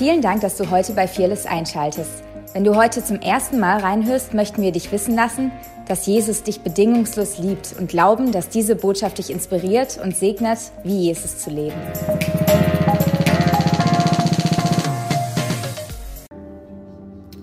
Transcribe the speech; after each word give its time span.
Vielen 0.00 0.22
Dank, 0.22 0.40
dass 0.40 0.56
du 0.56 0.70
heute 0.70 0.94
bei 0.94 1.06
Fearless 1.06 1.44
einschaltest. 1.44 2.24
Wenn 2.54 2.64
du 2.64 2.74
heute 2.74 3.04
zum 3.04 3.20
ersten 3.20 3.60
Mal 3.60 3.80
reinhörst, 3.80 4.32
möchten 4.32 4.62
wir 4.62 4.72
dich 4.72 4.90
wissen 4.92 5.14
lassen, 5.14 5.52
dass 5.88 6.06
Jesus 6.06 6.42
dich 6.42 6.62
bedingungslos 6.62 7.36
liebt 7.36 7.74
und 7.78 7.90
glauben, 7.90 8.32
dass 8.32 8.48
diese 8.48 8.76
Botschaft 8.76 9.18
dich 9.18 9.28
inspiriert 9.28 10.00
und 10.02 10.16
segnet, 10.16 10.58
wie 10.84 11.00
Jesus 11.00 11.36
zu 11.40 11.50
leben. 11.50 11.76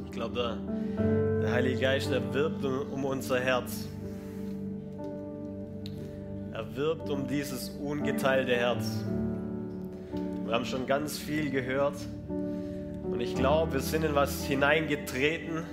Ich 0.06 0.12
glaube, 0.14 0.34
der, 0.34 0.58
der 1.42 1.52
Heilige 1.52 1.80
Geist, 1.80 2.12
er 2.12 2.34
wirbt 2.34 2.66
um 2.66 3.06
unser 3.06 3.40
Herz. 3.40 3.86
Er 6.54 6.76
wirbt 6.76 7.08
um 7.08 7.28
dieses 7.28 7.70
ungeteilte 7.70 8.56
Herz. 8.56 9.06
Wir 10.44 10.56
haben 10.56 10.66
schon 10.66 10.88
ganz 10.88 11.20
viel 11.20 11.52
gehört. 11.52 11.94
Und 13.18 13.24
ich 13.24 13.34
glaube, 13.34 13.74
wir 13.74 13.80
sind 13.80 14.06
in 14.06 14.14
was 14.14 14.44
hineingetreten. 14.44 15.64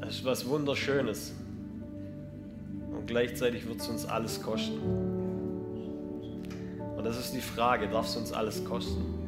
Das 0.00 0.14
ist 0.14 0.24
was 0.24 0.48
Wunderschönes. 0.48 1.34
Und 2.90 3.06
gleichzeitig 3.06 3.68
wird 3.68 3.80
es 3.80 3.88
uns 3.88 4.06
alles 4.06 4.42
kosten. 4.42 4.80
Und 6.96 7.04
das 7.04 7.18
ist 7.18 7.34
die 7.34 7.42
Frage, 7.42 7.86
darf 7.88 8.06
es 8.06 8.16
uns 8.16 8.32
alles 8.32 8.64
kosten? 8.64 9.21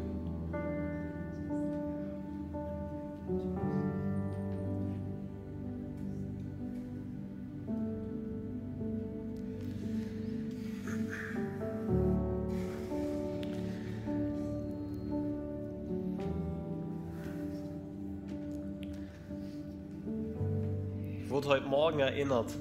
Erinnert 22.24 22.54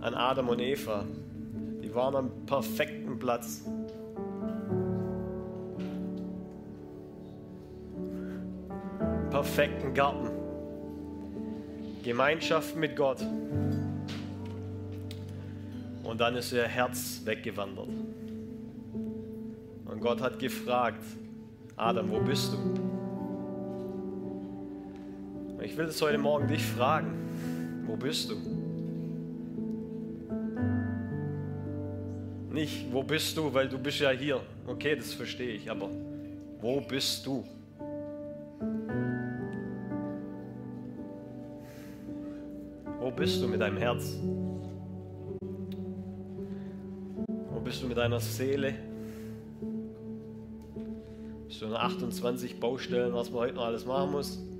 an 0.00 0.14
Adam 0.14 0.48
und 0.48 0.60
Eva. 0.60 1.04
Die 1.82 1.94
waren 1.94 2.16
am 2.16 2.30
perfekten 2.46 3.18
Platz. 3.18 3.64
Perfekten 9.30 9.94
Garten. 9.94 10.30
Gemeinschaft 12.02 12.74
mit 12.76 12.96
Gott. 12.96 13.24
Und 16.02 16.20
dann 16.20 16.34
ist 16.34 16.52
ihr 16.52 16.64
Herz 16.64 17.20
weggewandert. 17.24 17.88
Und 19.84 20.00
Gott 20.00 20.20
hat 20.20 20.40
gefragt, 20.40 21.04
Adam, 21.76 22.10
wo 22.10 22.18
bist 22.18 22.52
du? 22.52 22.58
Ich 25.62 25.76
will 25.76 25.86
es 25.86 26.02
heute 26.02 26.18
Morgen 26.18 26.48
dich 26.48 26.64
fragen. 26.64 27.22
Wo 27.86 27.96
bist 27.96 28.30
du? 28.30 28.36
Nicht, 32.52 32.92
wo 32.92 33.02
bist 33.02 33.36
du, 33.36 33.52
weil 33.52 33.68
du 33.68 33.78
bist 33.78 34.00
ja 34.00 34.10
hier. 34.10 34.40
Okay, 34.66 34.94
das 34.94 35.14
verstehe 35.14 35.54
ich, 35.54 35.70
aber 35.70 35.88
wo 36.60 36.80
bist 36.80 37.24
du? 37.26 37.44
Wo 43.00 43.10
bist 43.10 43.42
du 43.42 43.48
mit 43.48 43.60
deinem 43.60 43.78
Herz? 43.78 44.16
Wo 47.50 47.60
bist 47.60 47.82
du 47.82 47.86
mit 47.88 47.96
deiner 47.96 48.20
Seele? 48.20 48.74
Bist 51.48 51.62
du 51.62 51.66
in 51.66 51.74
28 51.74 52.60
Baustellen, 52.60 53.12
was 53.12 53.30
man 53.30 53.40
heute 53.40 53.54
noch 53.54 53.64
alles 53.64 53.84
machen 53.84 54.12
muss? 54.12 54.51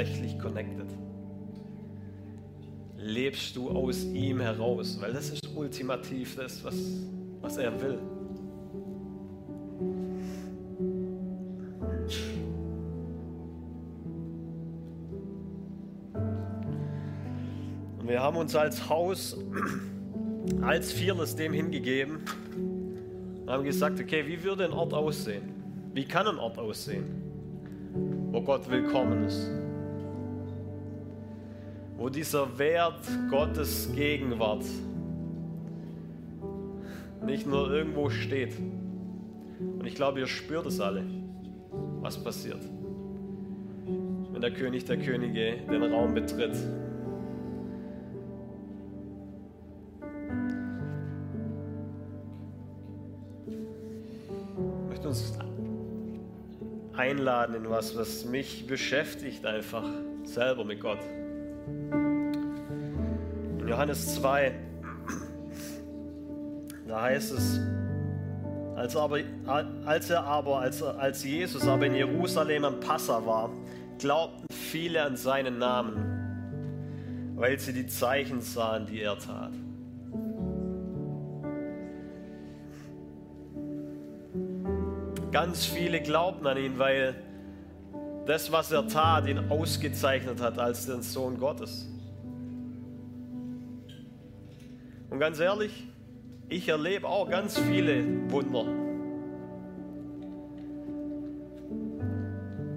Tatsächlich 0.00 0.38
connected? 0.38 0.86
Lebst 2.96 3.56
du 3.56 3.70
aus 3.70 4.04
ihm 4.04 4.40
heraus? 4.40 4.98
Weil 5.00 5.12
das 5.12 5.30
ist 5.30 5.48
ultimativ 5.54 6.36
das, 6.36 6.62
was, 6.64 6.74
was 7.40 7.56
er 7.56 7.72
will. 7.80 7.98
Und 17.98 18.08
wir 18.08 18.20
haben 18.20 18.36
uns 18.36 18.54
als 18.54 18.88
Haus, 18.88 19.36
als 20.62 20.92
Fearless 20.92 21.36
dem 21.36 21.52
hingegeben 21.52 22.20
und 23.42 23.50
haben 23.50 23.64
gesagt, 23.64 24.00
okay, 24.00 24.26
wie 24.26 24.42
würde 24.42 24.64
ein 24.64 24.72
Ort 24.72 24.94
aussehen? 24.94 25.42
Wie 25.92 26.04
kann 26.04 26.26
ein 26.26 26.38
Ort 26.38 26.58
aussehen, 26.58 27.04
wo 28.30 28.40
Gott 28.40 28.70
willkommen 28.70 29.24
ist? 29.24 29.59
Wo 32.00 32.08
dieser 32.08 32.58
Wert 32.58 33.06
Gottes 33.28 33.92
Gegenwart 33.94 34.64
nicht 37.26 37.46
nur 37.46 37.70
irgendwo 37.70 38.08
steht. 38.08 38.54
Und 38.58 39.86
ich 39.86 39.96
glaube, 39.96 40.20
ihr 40.20 40.26
spürt 40.26 40.64
es 40.64 40.80
alle, 40.80 41.04
was 42.00 42.24
passiert, 42.24 42.64
wenn 44.32 44.40
der 44.40 44.54
König 44.54 44.86
der 44.86 44.96
Könige 44.96 45.58
den 45.70 45.82
Raum 45.82 46.14
betritt. 46.14 46.56
Ich 53.46 54.88
möchte 54.88 55.06
uns 55.06 55.38
einladen 56.96 57.56
in 57.56 57.68
was, 57.68 57.94
was 57.94 58.24
mich 58.24 58.66
beschäftigt 58.66 59.44
einfach 59.44 59.84
selber 60.24 60.64
mit 60.64 60.80
Gott. 60.80 61.00
Johannes 63.70 64.16
2, 64.16 64.52
da 66.88 67.02
heißt 67.02 67.30
es, 67.30 67.60
als, 68.74 68.96
aber, 68.96 69.20
als 69.86 70.10
er 70.10 70.24
aber, 70.24 70.58
als, 70.58 70.82
als 70.82 71.22
Jesus 71.22 71.68
aber 71.68 71.86
in 71.86 71.94
Jerusalem 71.94 72.64
am 72.64 72.80
Passa 72.80 73.24
war, 73.24 73.50
glaubten 74.00 74.44
viele 74.50 75.04
an 75.04 75.16
seinen 75.16 75.58
Namen, 75.58 77.36
weil 77.36 77.60
sie 77.60 77.72
die 77.72 77.86
Zeichen 77.86 78.40
sahen, 78.40 78.86
die 78.86 79.02
er 79.02 79.16
tat. 79.16 79.52
Ganz 85.30 85.64
viele 85.64 86.00
glaubten 86.00 86.48
an 86.48 86.56
ihn, 86.56 86.76
weil 86.80 87.14
das, 88.26 88.50
was 88.50 88.72
er 88.72 88.88
tat, 88.88 89.28
ihn 89.28 89.48
ausgezeichnet 89.48 90.40
hat 90.40 90.58
als 90.58 90.86
den 90.86 91.02
Sohn 91.02 91.38
Gottes. 91.38 91.86
Und 95.10 95.18
ganz 95.18 95.40
ehrlich, 95.40 95.86
ich 96.48 96.68
erlebe 96.68 97.06
auch 97.08 97.28
ganz 97.28 97.58
viele 97.58 98.04
Wunder. 98.30 98.64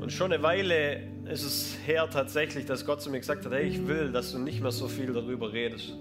Und 0.01 0.11
schon 0.11 0.33
eine 0.33 0.43
Weile 0.43 1.01
ist 1.25 1.43
es 1.43 1.77
her 1.85 2.09
tatsächlich, 2.11 2.65
dass 2.65 2.85
Gott 2.85 3.01
zu 3.01 3.09
mir 3.09 3.19
gesagt 3.19 3.45
hat, 3.45 3.53
hey, 3.53 3.67
ich 3.67 3.87
will, 3.87 4.11
dass 4.11 4.31
du 4.31 4.39
nicht 4.39 4.61
mehr 4.61 4.71
so 4.71 4.87
viel 4.87 5.13
darüber 5.13 5.53
redest. 5.53 5.95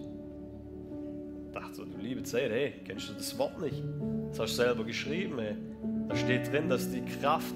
Ich 1.46 1.52
dachte 1.52 1.74
so, 1.74 1.84
du 1.84 1.98
liebe 1.98 2.22
Zeit, 2.22 2.50
hey, 2.50 2.72
kennst 2.84 3.10
du 3.10 3.12
das 3.12 3.38
Wort 3.38 3.60
nicht? 3.60 3.82
Das 4.30 4.40
hast 4.40 4.52
du 4.52 4.62
selber 4.62 4.84
geschrieben, 4.84 5.38
hey. 5.38 5.56
Da 6.08 6.16
steht 6.16 6.50
drin, 6.50 6.68
dass 6.68 6.90
die 6.90 7.02
Kraft 7.02 7.54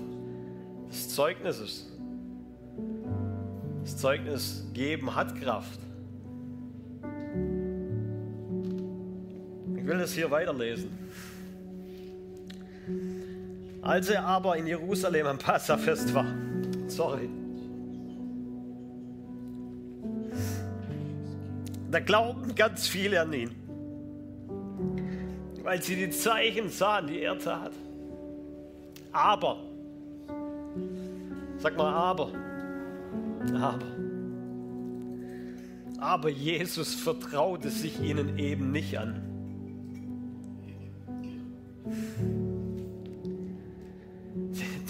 des 0.88 1.08
Zeugnisses, 1.08 1.92
das 3.82 3.96
Zeugnis 3.96 4.70
geben 4.72 5.14
hat 5.14 5.34
Kraft. 5.40 5.80
Ich 9.86 9.92
will 9.92 9.98
das 9.98 10.14
hier 10.14 10.28
weiterlesen. 10.32 10.90
Als 13.82 14.08
er 14.08 14.24
aber 14.24 14.56
in 14.56 14.66
Jerusalem 14.66 15.28
am 15.28 15.38
Passafest 15.38 16.12
war, 16.12 16.26
sorry, 16.88 17.30
da 21.92 22.00
glauben 22.00 22.52
ganz 22.56 22.88
viele 22.88 23.20
an 23.20 23.32
ihn, 23.32 23.50
weil 25.62 25.80
sie 25.80 25.94
die 25.94 26.10
Zeichen 26.10 26.68
sahen, 26.68 27.06
die 27.06 27.20
er 27.20 27.38
tat. 27.38 27.70
Aber, 29.12 29.60
sag 31.58 31.76
mal 31.76 31.94
aber, 31.94 32.32
aber, 33.54 33.86
aber 36.00 36.28
Jesus 36.28 36.92
vertraute 36.92 37.70
sich 37.70 38.00
ihnen 38.00 38.36
eben 38.36 38.72
nicht 38.72 38.98
an. 38.98 39.35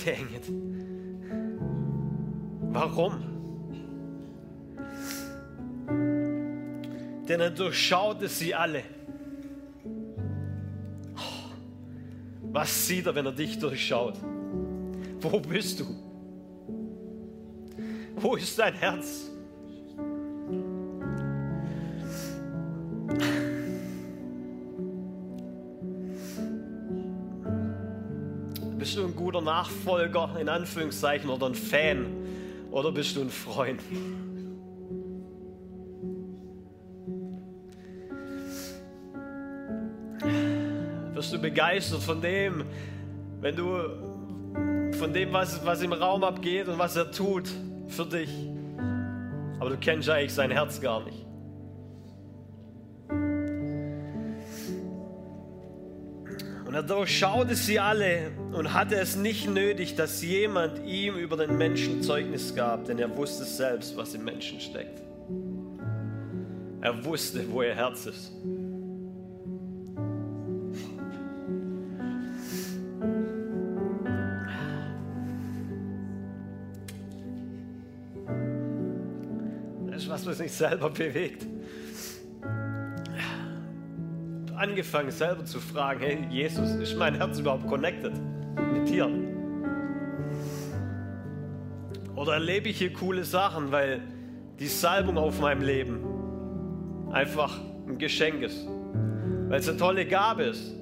Dang 0.07 0.29
it. 0.33 0.47
denn 7.29 7.41
er 7.41 7.51
durchschaute 7.51 8.29
sie 8.29 8.55
alle. 8.55 8.85
Was 12.53 12.87
sieht 12.87 13.07
er, 13.07 13.15
wenn 13.17 13.27
er 13.27 13.33
dich 13.33 13.59
durchschaut? 13.59 14.15
Wo 15.21 15.41
bist 15.41 15.81
du? 15.81 15.87
Wo 18.17 18.37
ist 18.37 18.59
dein 18.59 18.75
Herz? 18.75 19.31
Nachfolger 29.47 30.37
in 30.39 30.49
Anführungszeichen 30.49 31.31
oder 31.31 31.47
ein 31.47 31.55
Fan 31.55 32.07
oder 32.71 32.93
bist 32.93 33.17
du 33.17 33.23
ein 33.23 33.31
Freund? 33.31 33.81
Wirst 41.15 41.33
du 41.33 41.39
begeistert 41.39 42.03
von 42.03 42.21
dem, 42.21 42.65
wenn 43.41 43.57
du 43.57 44.93
von 44.99 45.13
dem, 45.13 45.33
was, 45.33 45.65
was 45.65 45.83
im 45.83 45.93
Raum 45.93 46.25
abgeht 46.25 46.69
und 46.69 46.79
was 46.79 46.97
er 46.97 47.11
tut 47.11 47.49
für 47.89 48.05
dich. 48.05 48.31
Aber 49.59 49.71
du 49.71 49.77
kennst 49.77 50.09
eigentlich 50.11 50.35
sein 50.35 50.51
Herz 50.51 50.81
gar 50.81 51.05
nicht. 51.05 51.26
Und 56.67 56.75
er 56.75 56.83
durchschaute 56.83 57.55
sie 57.55 57.79
alle 57.79 58.33
und 58.53 58.75
hatte 58.75 58.97
es 58.97 59.15
nicht 59.15 59.49
nötig, 59.49 59.95
dass 59.95 60.23
jemand 60.23 60.85
ihm 60.85 61.15
über 61.15 61.37
den 61.37 61.57
Menschen 61.57 62.03
Zeugnis 62.03 62.55
gab, 62.55 62.87
denn 62.87 62.99
er 62.99 63.17
wusste 63.17 63.45
selbst, 63.45 63.97
was 63.97 64.15
im 64.15 64.25
Menschen 64.25 64.61
steckt. 64.61 65.01
Er 66.81 67.05
wusste, 67.05 67.45
wo 67.51 67.63
ihr 67.63 67.75
Herz 67.75 68.07
ist. 68.07 68.33
Das 79.87 80.03
ist 80.03 80.09
was, 80.11 80.27
was 80.27 80.39
mich 80.41 80.53
selber 80.53 80.91
bewegt. 80.91 81.47
Angefangen 84.57 85.11
selber 85.11 85.45
zu 85.45 85.61
fragen, 85.61 86.01
hey 86.01 86.27
Jesus, 86.31 86.71
ist 86.77 86.97
mein 86.97 87.15
Herz 87.15 87.39
überhaupt 87.39 87.67
connected 87.67 88.13
mit 88.73 88.89
dir? 88.89 89.07
Oder 92.15 92.35
erlebe 92.35 92.71
ich 92.71 92.79
hier 92.79 92.93
coole 92.93 93.25
Sachen, 93.25 93.71
weil 93.71 94.01
die 94.59 94.67
Salbung 94.67 95.19
auf 95.19 95.41
meinem 95.41 95.61
Leben 95.61 96.01
einfach 97.13 97.61
ein 97.87 97.99
Geschenk 97.99 98.43
ist, 98.43 98.67
weil 99.49 99.61
es 99.61 99.69
eine 99.69 99.77
tolle 99.77 100.07
Gabe 100.07 100.45
ist, 100.45 100.75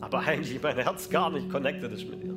aber 0.00 0.20
eigentlich 0.20 0.62
mein 0.62 0.76
Herz 0.76 1.10
gar 1.10 1.30
nicht 1.30 1.50
connected 1.50 1.90
ist 1.90 2.08
mit 2.08 2.22
ihr. 2.22 2.36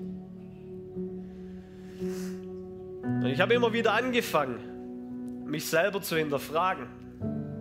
Und 3.03 3.27
ich 3.27 3.39
habe 3.39 3.53
immer 3.53 3.71
wieder 3.71 3.93
angefangen, 3.93 5.45
mich 5.45 5.67
selber 5.67 6.01
zu 6.01 6.17
hinterfragen. 6.17 6.87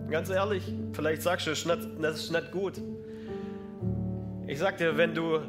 Ganz 0.09 0.29
ehrlich, 0.29 0.63
vielleicht 0.91 1.21
sagst 1.21 1.47
du, 1.47 1.51
das 1.51 2.15
ist 2.15 2.31
nicht, 2.31 2.51
gut. 2.51 2.81
Ich 4.45 4.59
sag 4.59 4.77
dir, 4.77 4.95
wenn 4.97 5.15
du, 5.15 5.39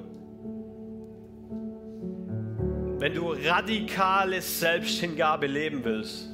wenn 2.98 3.14
du 3.14 3.32
radikale 3.32 4.40
Selbsthingabe 4.40 5.46
leben 5.46 5.84
willst, 5.84 6.30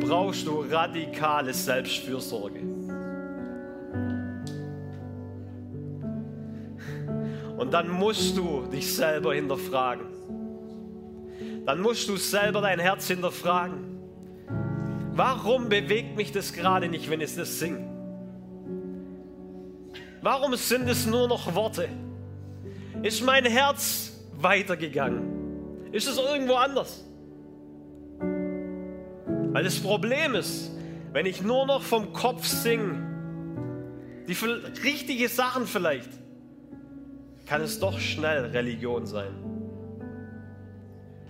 brauchst 0.00 0.46
du 0.46 0.60
radikale 0.60 1.52
Selbstfürsorge. 1.52 2.60
Und 7.56 7.72
dann 7.72 7.88
musst 7.88 8.36
du 8.36 8.66
dich 8.66 8.94
selber 8.94 9.34
hinterfragen. 9.34 10.06
Dann 11.64 11.80
musst 11.80 12.08
du 12.08 12.16
selber 12.16 12.60
dein 12.60 12.78
Herz 12.78 13.06
hinterfragen. 13.08 13.93
Warum 15.16 15.68
bewegt 15.68 16.16
mich 16.16 16.32
das 16.32 16.52
gerade 16.52 16.88
nicht, 16.88 17.08
wenn 17.08 17.20
ich 17.20 17.36
das 17.36 17.60
singe? 17.60 17.88
Warum 20.22 20.56
sind 20.56 20.88
es 20.88 21.06
nur 21.06 21.28
noch 21.28 21.54
Worte? 21.54 21.88
Ist 23.02 23.22
mein 23.22 23.44
Herz 23.44 24.12
weitergegangen? 24.36 25.92
Ist 25.92 26.08
es 26.08 26.18
irgendwo 26.18 26.54
anders? 26.54 27.04
Weil 29.52 29.62
das 29.62 29.78
Problem 29.78 30.34
ist, 30.34 30.72
wenn 31.12 31.26
ich 31.26 31.42
nur 31.42 31.64
noch 31.64 31.82
vom 31.82 32.12
Kopf 32.12 32.44
singe, 32.44 33.06
die 34.26 34.36
richtige 34.82 35.28
Sachen 35.28 35.68
vielleicht, 35.68 36.10
kann 37.46 37.60
es 37.60 37.78
doch 37.78 38.00
schnell 38.00 38.46
Religion 38.46 39.06
sein. 39.06 39.30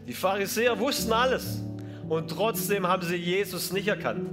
Die 0.07 0.15
Pharisäer 0.15 0.79
wussten 0.79 1.13
alles 1.13 1.61
und 2.09 2.31
trotzdem 2.31 2.87
haben 2.87 3.03
sie 3.03 3.17
Jesus 3.17 3.73
nicht 3.73 3.89
erkannt. 3.89 4.29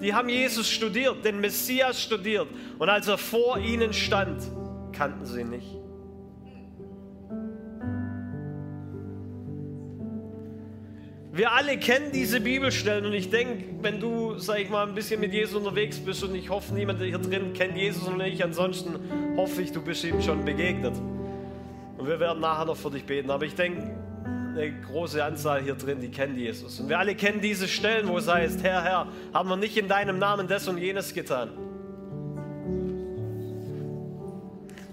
Die 0.00 0.14
haben 0.14 0.28
Jesus 0.28 0.70
studiert, 0.70 1.24
den 1.24 1.40
Messias 1.40 2.00
studiert 2.00 2.48
und 2.78 2.88
als 2.88 3.08
er 3.08 3.18
vor 3.18 3.58
ihnen 3.58 3.92
stand, 3.92 4.42
kannten 4.92 5.26
sie 5.26 5.40
ihn 5.40 5.50
nicht. 5.50 5.80
Wir 11.32 11.52
alle 11.52 11.78
kennen 11.78 12.10
diese 12.12 12.40
Bibelstellen 12.40 13.06
und 13.06 13.12
ich 13.12 13.30
denke, 13.30 13.64
wenn 13.82 14.00
du, 14.00 14.36
sag 14.38 14.58
ich 14.58 14.68
mal, 14.68 14.86
ein 14.86 14.94
bisschen 14.94 15.20
mit 15.20 15.32
Jesus 15.32 15.54
unterwegs 15.54 15.98
bist 15.98 16.24
und 16.24 16.34
ich 16.34 16.50
hoffe, 16.50 16.74
niemand 16.74 17.00
hier 17.00 17.18
drin 17.18 17.52
kennt 17.52 17.76
Jesus 17.76 18.08
und 18.08 18.20
ich, 18.20 18.42
ansonsten 18.42 18.98
hoffe 19.36 19.62
ich, 19.62 19.70
du 19.70 19.80
bist 19.80 20.02
ihm 20.02 20.20
schon 20.20 20.44
begegnet. 20.44 20.94
Und 21.96 22.08
wir 22.08 22.18
werden 22.18 22.40
nachher 22.40 22.64
noch 22.64 22.76
für 22.76 22.90
dich 22.90 23.04
beten. 23.04 23.30
Aber 23.30 23.44
ich 23.44 23.54
denke, 23.54 23.94
eine 24.56 24.72
große 24.82 25.22
Anzahl 25.22 25.62
hier 25.62 25.74
drin, 25.74 26.00
die 26.00 26.10
kennen 26.10 26.36
Jesus. 26.36 26.80
Und 26.80 26.88
wir 26.88 26.98
alle 26.98 27.14
kennen 27.14 27.40
diese 27.40 27.68
Stellen, 27.68 28.08
wo 28.08 28.18
es 28.18 28.28
heißt, 28.28 28.62
Herr, 28.62 28.82
Herr, 28.82 29.06
haben 29.32 29.48
wir 29.48 29.56
nicht 29.56 29.76
in 29.76 29.88
deinem 29.88 30.18
Namen 30.18 30.48
das 30.48 30.68
und 30.68 30.78
jenes 30.78 31.14
getan. 31.14 31.50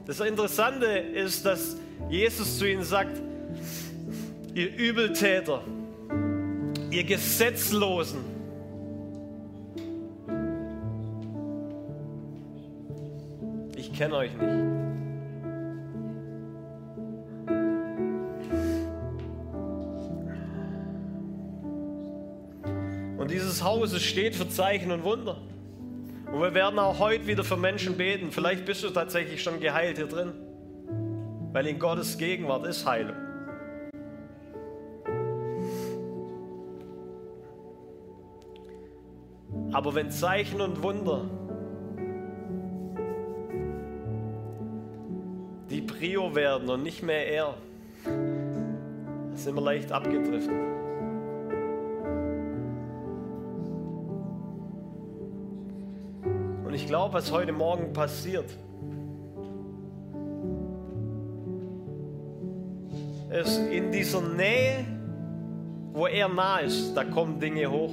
Das 0.06 0.20
Interessante 0.22 0.86
ist, 0.86 1.46
dass 1.46 1.76
Jesus 2.10 2.58
zu 2.58 2.70
ihnen 2.70 2.84
sagt, 2.84 3.22
ihr 4.54 4.74
Übeltäter, 4.76 5.62
ihr 6.92 7.04
Gesetzlosen, 7.04 8.24
ich 13.76 13.92
kenne 13.94 14.16
euch 14.16 14.32
nicht. 14.32 15.07
Und 23.28 23.34
dieses 23.34 23.62
Haus 23.62 23.94
steht 24.02 24.38
für 24.38 24.48
Zeichen 24.48 24.90
und 24.90 25.04
Wunder. 25.04 25.36
Und 26.32 26.42
wir 26.42 26.54
werden 26.54 26.80
auch 26.80 26.98
heute 27.00 27.28
wieder 27.28 27.44
für 27.44 27.58
Menschen 27.58 27.98
beten. 27.98 28.32
Vielleicht 28.32 28.64
bist 28.64 28.86
du 28.86 28.90
tatsächlich 28.90 29.44
schon 29.44 29.60
geheilt 29.60 29.98
hier 29.98 30.08
drin. 30.08 30.32
Weil 31.52 31.68
in 31.68 31.78
Gottes 31.78 32.18
Gegenwart 32.18 32.66
ist 32.66 32.86
Heilung. 32.86 33.18
Aber 39.74 39.94
wenn 39.94 40.10
Zeichen 40.10 40.62
und 40.62 40.82
Wunder 40.82 41.30
die 45.70 45.82
Prio 45.82 46.34
werden 46.34 46.70
und 46.70 46.82
nicht 46.82 47.04
mehr 47.04 47.28
er, 47.28 47.56
sind 49.34 49.54
wir 49.54 49.62
leicht 49.62 49.92
abgedriftet. 49.92 50.77
Ich 56.88 56.90
glaube, 56.90 57.16
was 57.16 57.30
heute 57.34 57.52
Morgen 57.52 57.92
passiert, 57.92 58.50
ist 63.30 63.58
in 63.58 63.92
dieser 63.92 64.22
Nähe, 64.22 64.86
wo 65.92 66.08
er 66.08 66.30
nah 66.30 66.60
ist, 66.60 66.94
da 66.94 67.04
kommen 67.04 67.42
Dinge 67.42 67.70
hoch. 67.70 67.92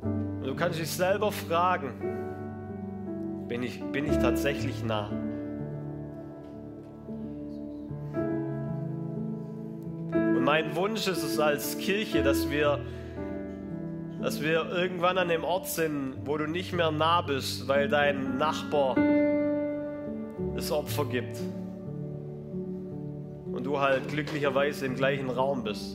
Und 0.00 0.46
du 0.46 0.54
kannst 0.56 0.78
dich 0.78 0.90
selber 0.90 1.30
fragen, 1.30 1.92
bin 3.48 3.62
ich, 3.62 3.84
bin 3.92 4.06
ich 4.06 4.16
tatsächlich 4.16 4.82
nah? 4.82 5.10
Und 10.10 10.42
mein 10.42 10.74
Wunsch 10.74 11.06
ist 11.06 11.22
es 11.22 11.38
als 11.38 11.76
Kirche, 11.76 12.22
dass 12.22 12.50
wir 12.50 12.80
dass 14.26 14.42
wir 14.42 14.68
irgendwann 14.72 15.18
an 15.18 15.28
dem 15.28 15.44
Ort 15.44 15.68
sind, 15.68 16.14
wo 16.24 16.36
du 16.36 16.48
nicht 16.48 16.72
mehr 16.72 16.90
nah 16.90 17.20
bist, 17.20 17.68
weil 17.68 17.88
dein 17.88 18.38
Nachbar 18.38 18.96
das 20.56 20.72
Opfer 20.72 21.04
gibt. 21.04 21.38
Und 23.52 23.62
du 23.62 23.78
halt 23.78 24.08
glücklicherweise 24.08 24.84
im 24.84 24.96
gleichen 24.96 25.30
Raum 25.30 25.62
bist. 25.62 25.92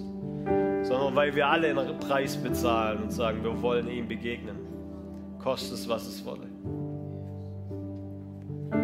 sondern 0.83 1.13
weil 1.13 1.35
wir 1.35 1.45
alle 1.45 1.77
einen 1.77 1.99
Preis 1.99 2.37
bezahlen 2.37 3.03
und 3.03 3.11
sagen, 3.11 3.43
wir 3.43 3.61
wollen 3.61 3.89
ihm 3.89 4.07
begegnen. 4.07 4.55
Kostet 5.37 5.73
es, 5.73 5.89
was 5.89 6.07
es 6.07 6.23
wolle. 6.23 6.47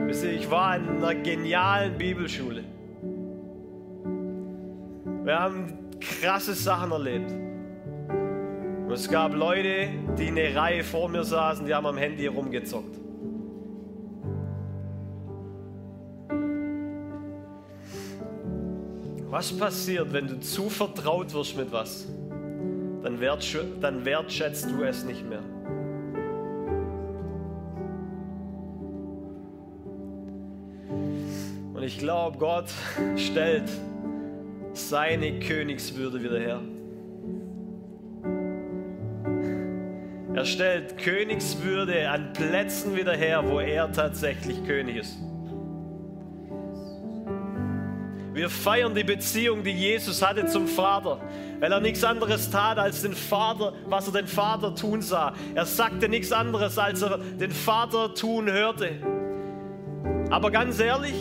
Wisst 0.08 0.25
ihr, 0.25 0.34
ich 0.34 0.51
war 0.51 0.75
in 0.75 0.89
einer 0.89 1.16
genialen 1.16 1.98
Bibelschule. 1.98 2.66
Wir 5.24 5.39
haben 5.39 5.74
krasse 6.01 6.54
Sachen 6.54 6.92
erlebt. 6.92 7.47
Und 8.88 8.94
es 8.94 9.10
gab 9.10 9.34
Leute, 9.34 9.89
die 10.17 10.27
eine 10.27 10.56
Reihe 10.56 10.82
vor 10.82 11.10
mir 11.10 11.25
saßen, 11.25 11.65
die 11.65 11.75
haben 11.75 11.86
am 11.86 11.98
Handy 11.98 12.25
rumgezockt. 12.25 12.96
Was 19.29 19.51
passiert, 19.51 20.13
wenn 20.13 20.27
du 20.27 20.39
zu 20.39 20.70
vertraut 20.70 21.34
wirst 21.34 21.58
mit 21.58 21.70
was? 21.70 22.08
Dann, 23.03 23.20
wertsch 23.20 23.58
dann 23.82 24.06
wertschätzt 24.06 24.72
du 24.72 24.82
es 24.84 25.03
nicht 25.03 25.27
mehr. 25.27 25.44
Und 31.74 31.84
ich 31.84 32.00
glaube, 32.00 32.38
Gott 32.38 32.70
stellt 33.17 33.70
seine 34.72 35.39
Königswürde 35.39 36.24
wieder 36.24 36.39
her. 36.39 36.62
Er 40.38 40.46
stellt 40.46 41.00
Königswürde 41.00 42.08
an 42.12 42.32
Plätzen 42.32 42.96
wieder 42.96 43.13
her, 43.15 43.44
wo 43.50 43.60
er 43.60 43.91
tatsächlich 43.91 44.63
König 44.65 44.98
ist. 44.98 45.17
Wir 48.36 48.48
feiern 48.48 48.94
die 48.94 49.03
Beziehung, 49.03 49.63
die 49.63 49.72
Jesus 49.72 50.22
hatte 50.22 50.46
zum 50.46 50.67
Vater, 50.67 51.20
weil 51.60 51.72
er 51.72 51.79
nichts 51.79 52.03
anderes 52.03 52.51
tat, 52.51 52.77
als 52.77 53.01
den 53.01 53.13
Vater, 53.13 53.74
was 53.88 54.06
er 54.06 54.13
den 54.13 54.27
Vater 54.27 54.75
tun 54.75 55.01
sah. 55.01 55.34
Er 55.56 55.65
sagte 55.65 56.08
nichts 56.08 56.32
anderes, 56.32 56.77
als 56.77 57.01
er 57.01 57.17
den 57.17 57.51
Vater 57.51 58.13
tun 58.13 58.48
hörte. 58.51 58.91
Aber 60.29 60.51
ganz 60.51 60.79
ehrlich, 60.79 61.15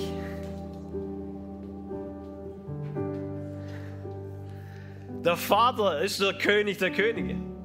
der 5.25 5.39
Vater 5.39 6.03
ist 6.03 6.21
der 6.21 6.35
König 6.35 6.77
der 6.77 6.91
Könige. 6.91 7.56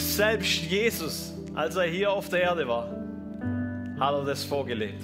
Selbst 0.00 0.62
Jesus, 0.62 1.32
als 1.54 1.76
er 1.76 1.84
hier 1.84 2.12
auf 2.12 2.28
der 2.28 2.42
Erde 2.42 2.66
war, 2.66 2.88
hat 3.98 4.14
er 4.14 4.24
das 4.24 4.44
vorgelebt. 4.44 5.02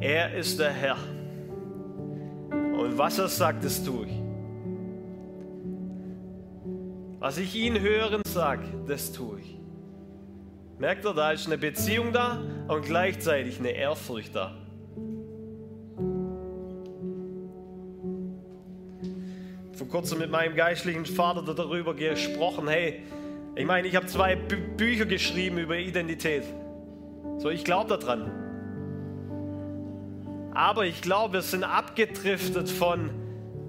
Er 0.00 0.34
ist 0.34 0.58
der 0.58 0.72
Herr. 0.72 0.96
Und 2.50 2.98
was 2.98 3.18
er 3.18 3.28
sagt, 3.28 3.64
das 3.64 3.84
tue 3.84 4.06
ich. 4.06 4.22
Was 7.20 7.38
ich 7.38 7.54
ihn 7.54 7.80
hören 7.80 8.22
sage, 8.26 8.64
das 8.88 9.12
tue 9.12 9.40
ich. 9.40 9.58
Merkt 10.78 11.04
ihr, 11.04 11.14
da 11.14 11.30
ist 11.30 11.46
eine 11.46 11.58
Beziehung 11.58 12.12
da 12.12 12.42
und 12.66 12.84
gleichzeitig 12.84 13.60
eine 13.60 13.70
Ehrfurcht 13.70 14.34
da. 14.34 14.56
Vor 19.82 19.88
kurzem 19.88 20.20
mit 20.20 20.30
meinem 20.30 20.54
geistlichen 20.54 21.04
Vater 21.04 21.42
darüber 21.42 21.92
gesprochen. 21.92 22.68
Hey, 22.68 23.02
ich 23.56 23.66
meine, 23.66 23.88
ich 23.88 23.96
habe 23.96 24.06
zwei 24.06 24.36
Bü 24.36 24.56
Bücher 24.76 25.06
geschrieben 25.06 25.58
über 25.58 25.76
Identität. 25.76 26.44
So, 27.38 27.50
ich 27.50 27.64
glaube 27.64 27.98
daran. 27.98 28.30
Aber 30.54 30.86
ich 30.86 31.02
glaube, 31.02 31.34
wir 31.34 31.42
sind 31.42 31.64
abgedriftet 31.64 32.70
von 32.70 33.10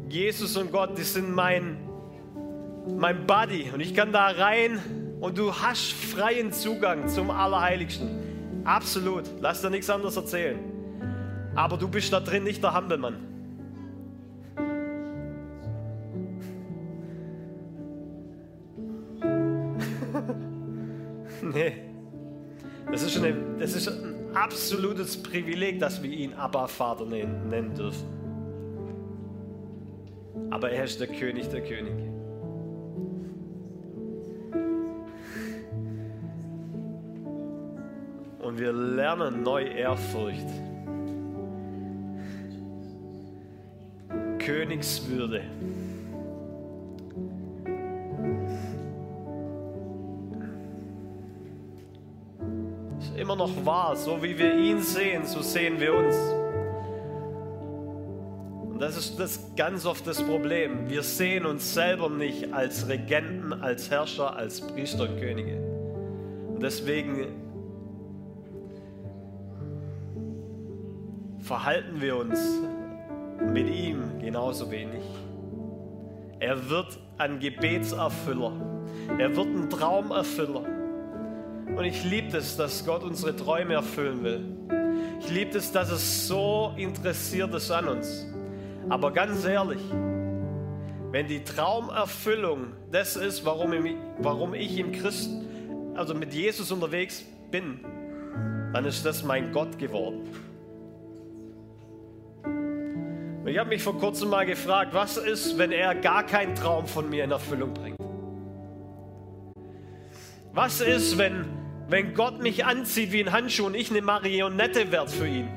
Jesus 0.08 0.56
und 0.56 0.72
Gott. 0.72 1.00
Die 1.00 1.04
sind 1.04 1.34
mein, 1.34 1.78
mein 2.96 3.26
Buddy. 3.26 3.72
Und 3.74 3.80
ich 3.80 3.96
kann 3.96 4.12
da 4.12 4.28
rein 4.28 4.80
und 5.20 5.40
du 5.40 5.52
hast 5.52 5.94
freien 5.94 6.52
Zugang 6.52 7.08
zum 7.08 7.32
Allerheiligsten. 7.32 8.62
Absolut. 8.66 9.24
Lass 9.42 9.62
dir 9.62 9.72
nichts 9.72 9.90
anderes 9.90 10.16
erzählen. 10.16 10.60
Aber 11.56 11.78
du 11.78 11.88
bist 11.88 12.14
da 12.14 12.20
drin 12.20 12.44
nicht 12.44 12.62
der 12.62 12.74
Hampelmann. 12.74 13.33
Eine, 23.24 23.58
das 23.60 23.76
ist 23.76 23.88
ein 23.88 24.36
absolutes 24.36 25.22
Privileg, 25.22 25.80
dass 25.80 26.02
wir 26.02 26.12
ihn 26.12 26.34
Abba 26.34 26.68
Vater 26.68 27.06
nennen 27.06 27.74
dürfen. 27.76 28.08
Aber 30.50 30.70
er 30.70 30.84
ist 30.84 31.00
der 31.00 31.08
König 31.08 31.50
der 31.50 31.62
Könige. 31.62 32.12
Und 38.40 38.60
wir 38.60 38.74
lernen 38.74 39.42
neu 39.42 39.64
Ehrfurcht. 39.64 40.48
Königswürde. 44.40 45.42
Immer 53.18 53.36
noch 53.36 53.66
wahr. 53.66 53.96
So 53.96 54.22
wie 54.22 54.38
wir 54.38 54.56
ihn 54.56 54.82
sehen, 54.82 55.26
so 55.26 55.42
sehen 55.42 55.80
wir 55.80 55.94
uns. 55.94 56.16
Und 58.72 58.80
das 58.80 58.98
ist 58.98 59.20
das 59.20 59.56
ganz 59.56 59.86
oft 59.86 60.06
das 60.08 60.22
Problem. 60.22 60.90
Wir 60.90 61.04
sehen 61.04 61.46
uns 61.46 61.74
selber 61.74 62.10
nicht 62.10 62.54
als 62.54 62.88
Regenten, 62.88 63.54
als 63.54 63.92
Herrscher, 63.92 64.36
als 64.36 64.62
Priester 64.62 65.04
und 65.04 65.20
Könige. 65.20 65.58
Und 66.48 66.64
deswegen 66.64 67.28
verhalten 71.40 72.02
wir 72.02 72.18
uns 72.18 72.40
mit 73.54 73.70
ihm 73.70 74.20
genauso 74.20 74.72
wenig. 74.72 75.04
Er 76.40 76.70
wird 76.70 77.00
ein 77.18 77.40
Gebetserfüller. 77.40 78.54
Er 79.18 79.36
wird 79.36 79.48
ein 79.48 79.70
Traumerfüller. 79.70 80.83
Und 81.76 81.86
ich 81.86 82.04
liebe 82.04 82.38
es, 82.38 82.56
dass 82.56 82.86
Gott 82.86 83.04
unsere 83.04 83.36
Träume 83.36 83.74
erfüllen 83.74 84.24
will. 84.24 84.46
Ich 85.20 85.30
liebe 85.32 85.58
es, 85.58 85.72
dass 85.72 85.90
es 85.90 86.28
so 86.28 86.74
interessiert 86.78 87.54
ist 87.54 87.72
an 87.72 87.88
uns. 87.88 88.28
Aber 88.90 89.12
ganz 89.12 89.44
ehrlich, 89.44 89.82
wenn 91.12 91.28
die 91.28 91.44
Traumerfüllung 91.44 92.74
das 92.92 93.16
ist, 93.16 93.44
warum 93.44 93.74
ich, 93.74 93.96
warum 94.20 94.54
ich 94.54 94.78
im 94.78 94.92
Christ, 94.92 95.32
also 95.96 96.14
mit 96.14 96.34
Jesus 96.34 96.72
unterwegs 96.72 97.24
bin, 97.50 97.80
dann 98.72 98.86
ist 98.86 99.06
das 99.06 99.24
mein 99.24 99.52
Gott 99.52 99.78
geworden. 99.80 100.28
Und 102.44 103.48
ich 103.48 103.58
habe 103.58 103.70
mich 103.70 103.82
vor 103.82 103.98
kurzem 103.98 104.30
mal 104.30 104.46
gefragt, 104.46 104.94
was 104.94 105.18
ist, 105.18 105.58
wenn 105.58 105.72
er 105.72 105.96
gar 105.96 106.24
keinen 106.24 106.56
Traum 106.56 106.86
von 106.86 107.10
mir 107.10 107.24
in 107.24 107.32
Erfüllung 107.32 107.74
bringt? 107.74 107.98
Was 110.54 110.82
ist, 110.82 111.18
wenn 111.18 111.63
wenn 111.88 112.14
Gott 112.14 112.42
mich 112.42 112.66
anzieht 112.66 113.12
wie 113.12 113.24
ein 113.24 113.32
Handschuh 113.32 113.66
und 113.66 113.76
ich 113.76 113.92
eine 113.92 114.02
Marionette 114.02 114.92
werde 114.92 115.12
für 115.12 115.28
ihn? 115.28 115.48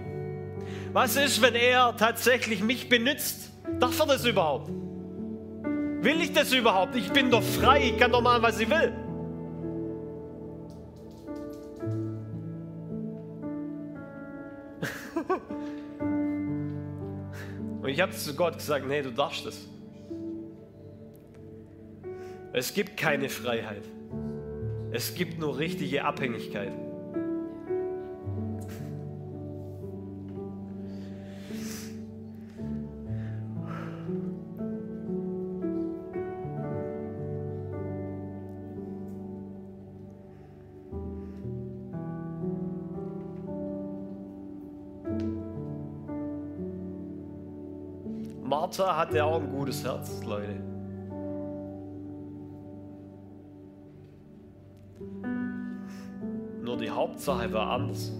Was 0.92 1.16
ist, 1.16 1.42
wenn 1.42 1.54
er 1.54 1.97
tatsächlich 1.97 2.62
mich 2.62 2.88
benutzt? 2.88 3.50
Darf 3.78 3.99
er 4.00 4.06
das 4.06 4.25
überhaupt? 4.25 4.71
Will 6.02 6.21
ich 6.21 6.33
das 6.33 6.52
überhaupt? 6.52 6.97
Ich 6.97 7.12
bin 7.12 7.30
doch 7.30 7.42
frei, 7.42 7.88
ich 7.88 7.99
kann 7.99 8.12
doch 8.12 8.23
machen, 8.23 8.42
was 8.42 8.61
ich 8.61 8.71
will. 8.71 8.92
Und 17.83 17.88
ich 17.88 18.00
habe 18.00 18.12
zu 18.12 18.35
Gott 18.35 18.59
gesagt, 18.59 18.87
nee, 18.87 19.02
du 19.02 19.11
darfst 19.11 19.45
es. 19.47 19.68
Es 22.52 22.73
gibt 22.73 22.97
keine 22.97 23.28
Freiheit. 23.28 23.83
Es 24.93 25.14
gibt 25.14 25.38
nur 25.38 25.59
richtige 25.59 26.05
Abhängigkeit. 26.05 26.73
Martha 48.43 48.97
hatte 48.97 49.25
auch 49.25 49.40
ein 49.40 49.50
gutes 49.50 49.85
Herz, 49.85 50.23
Leute. 50.25 50.75
Hauptsache 57.16 57.50
war 57.50 57.70
anders 57.70 58.12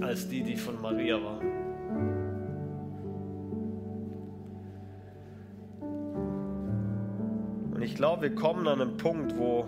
als 0.00 0.26
die, 0.26 0.42
die 0.42 0.56
von 0.56 0.80
Maria 0.80 1.22
war. 1.22 1.38
Und 7.74 7.82
ich 7.82 7.94
glaube, 7.94 8.22
wir 8.22 8.34
kommen 8.34 8.66
an 8.68 8.80
einen 8.80 8.96
Punkt, 8.96 9.36
wo 9.36 9.66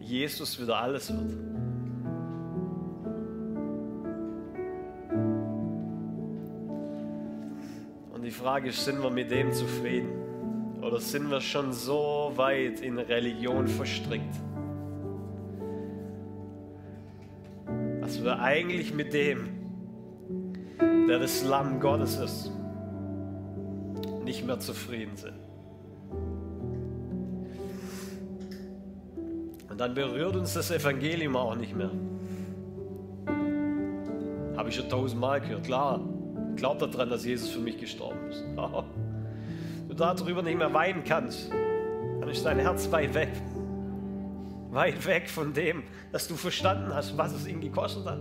Jesus 0.00 0.58
wieder 0.58 0.78
alles 0.78 1.12
wird. 1.12 1.36
Und 8.14 8.22
die 8.24 8.30
Frage 8.30 8.70
ist, 8.70 8.82
sind 8.82 9.02
wir 9.02 9.10
mit 9.10 9.30
dem 9.30 9.52
zufrieden? 9.52 10.17
Oder 10.88 11.00
sind 11.00 11.30
wir 11.30 11.42
schon 11.42 11.70
so 11.74 12.32
weit 12.36 12.80
in 12.80 12.98
Religion 12.98 13.68
verstrickt, 13.68 14.34
dass 18.00 18.24
wir 18.24 18.40
eigentlich 18.40 18.94
mit 18.94 19.12
dem, 19.12 19.50
der 21.06 21.18
das 21.18 21.44
Lamm 21.44 21.78
Gottes 21.78 22.16
ist, 22.16 22.50
nicht 24.24 24.46
mehr 24.46 24.58
zufrieden 24.60 25.14
sind? 25.14 25.34
Und 29.68 29.78
dann 29.78 29.92
berührt 29.92 30.36
uns 30.36 30.54
das 30.54 30.70
Evangelium 30.70 31.36
auch 31.36 31.54
nicht 31.54 31.76
mehr. 31.76 31.90
Habe 34.56 34.70
ich 34.70 34.74
schon 34.74 34.88
tausendmal 34.88 35.42
gehört. 35.42 35.64
Klar, 35.64 36.00
glaubt 36.56 36.80
daran, 36.80 37.10
dass 37.10 37.26
Jesus 37.26 37.50
für 37.50 37.60
mich 37.60 37.76
gestorben 37.76 38.30
ist. 38.30 38.42
du 38.56 38.87
darüber 39.98 40.42
nicht 40.42 40.56
mehr 40.56 40.72
weinen 40.72 41.04
kannst, 41.04 41.50
dann 41.50 42.28
ist 42.28 42.44
dein 42.44 42.58
Herz 42.58 42.90
weit 42.90 43.14
weg. 43.14 43.30
Weit 44.70 45.06
weg 45.06 45.28
von 45.28 45.52
dem, 45.52 45.82
dass 46.12 46.28
du 46.28 46.36
verstanden 46.36 46.94
hast, 46.94 47.16
was 47.16 47.32
es 47.32 47.46
ihn 47.46 47.60
gekostet 47.60 48.06
hat. 48.06 48.20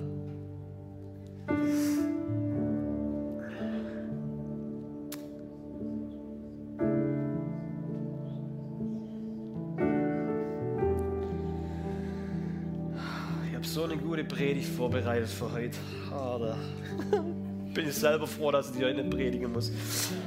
gute 14.17 14.23
Predigt 14.23 14.69
vorbereitet 14.69 15.29
für 15.29 15.51
heute. 15.51 15.77
Da 16.09 16.57
bin 17.77 17.87
ich 17.87 17.95
selber 17.95 18.25
froh, 18.25 18.51
dass 18.51 18.75
ich 18.75 18.83
heute 18.83 19.03
nicht 19.03 19.11
predigen 19.11 19.53
muss. 19.53 19.71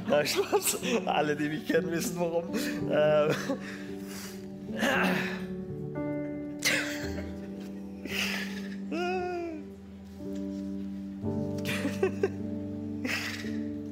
Na, 0.07 0.25
Spaß. 0.25 0.77
Alle, 1.05 1.35
die 1.35 1.49
mich 1.49 1.67
kennen, 1.67 1.91
wissen 1.91 2.15
warum. 2.17 2.45
Ähm. 2.89 3.35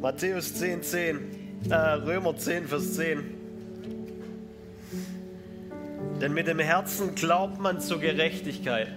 Matthäus 0.02 0.56
10, 0.56 0.82
10. 0.82 1.20
Äh, 1.70 1.76
Römer 1.76 2.38
10, 2.38 2.66
Vers 2.66 2.94
10. 2.96 3.26
Denn 6.22 6.34
mit 6.34 6.48
dem 6.48 6.60
Herzen 6.60 7.14
glaubt 7.14 7.60
man 7.60 7.82
zur 7.82 8.00
Gerechtigkeit 8.00 8.88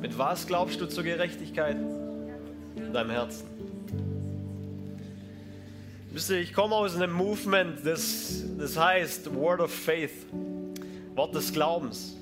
mit 0.00 0.16
was 0.16 0.46
glaubst 0.46 0.80
du 0.80 0.86
zur 0.86 1.04
Gerechtigkeit? 1.04 1.76
In 2.88 2.94
deinem 2.94 3.10
Herzen. 3.10 3.46
Wisst 6.10 6.30
ihr, 6.30 6.38
ich 6.38 6.54
komme 6.54 6.74
aus 6.74 6.96
einem 6.96 7.12
Movement, 7.12 7.84
das, 7.84 8.44
das 8.56 8.78
heißt 8.78 9.34
Word 9.34 9.60
of 9.60 9.70
Faith, 9.70 10.24
Wort 11.14 11.34
des 11.34 11.52
Glaubens. 11.52 12.16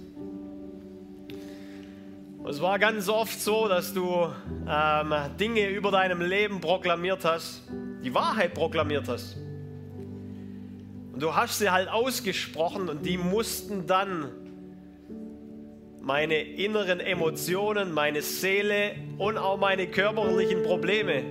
Und 2.39 2.51
es 2.51 2.61
war 2.61 2.81
ganz 2.81 3.09
oft 3.09 3.41
so, 3.41 3.69
dass 3.69 3.95
du 3.95 4.29
ähm, 4.69 5.15
Dinge 5.39 5.69
über 5.69 5.93
deinem 5.93 6.21
Leben 6.21 6.61
proklamiert 6.61 7.25
hast, 7.25 7.63
die 8.03 8.13
Wahrheit 8.13 8.53
proklamiert 8.53 9.07
hast. 9.07 9.37
Und 11.13 11.23
du 11.23 11.33
hast 11.33 11.61
sie 11.61 11.71
halt 11.71 11.89
ausgesprochen 11.89 12.89
und 12.89 13.07
die 13.07 13.19
mussten 13.19 13.87
dann 13.87 14.33
meine 16.07 16.41
inneren 16.41 17.01
Emotionen, 17.01 17.93
meine 17.93 18.23
Seele 18.23 18.93
und 19.19 19.37
auch 19.37 19.59
meine 19.59 19.89
körperlichen 19.89 20.63
Probleme 20.63 21.25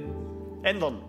ändern. 0.63 1.01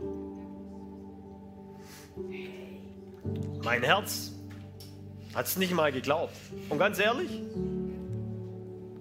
Mein 3.64 3.82
Herz 3.82 4.30
hat 5.34 5.46
es 5.46 5.56
nicht 5.56 5.74
mal 5.74 5.90
geglaubt. 5.90 6.32
Und 6.68 6.78
ganz 6.78 7.00
ehrlich, 7.00 7.28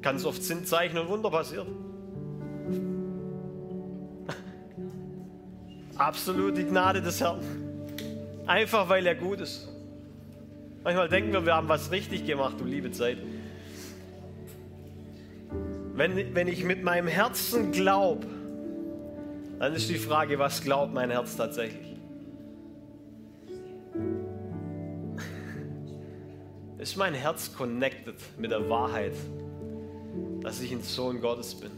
ganz 0.02 0.26
oft 0.26 0.42
sind 0.42 0.68
Zeichen 0.68 0.98
und 0.98 1.10
Wunder 1.10 1.30
passiert. 1.30 1.68
Absolut 5.96 6.58
die 6.58 6.66
Gnade 6.66 7.04
des 7.04 7.22
Herrn. 7.22 7.40
Einfach 8.48 8.90
weil 8.90 9.06
er 9.06 9.14
gut 9.14 9.42
ist. 9.42 9.70
Manchmal 10.84 11.08
denken 11.08 11.34
wir, 11.34 11.46
wir 11.46 11.54
haben 11.56 11.70
was 11.70 11.92
richtig 11.92 12.26
gemacht, 12.26 12.56
du 12.60 12.66
liebe 12.66 12.90
Zeit. 12.90 13.20
Wenn, 15.96 16.36
wenn 16.36 16.48
ich 16.50 16.66
mit 16.66 16.84
meinem 16.84 17.08
Herzen 17.08 17.72
glaube, 17.72 18.28
dann 19.60 19.74
ist 19.74 19.90
die 19.90 19.98
Frage, 19.98 20.38
was 20.38 20.62
glaubt 20.62 20.94
mein 20.94 21.10
Herz 21.10 21.38
tatsächlich? 21.38 21.96
Ist 26.78 26.98
mein 26.98 27.14
Herz 27.14 27.56
connected 27.56 28.18
mit 28.38 28.52
der 28.52 28.70
Wahrheit, 28.70 29.14
dass 30.42 30.60
ich 30.60 30.74
ein 30.74 30.82
Sohn 30.82 31.22
Gottes 31.22 31.56
bin? 31.56 31.72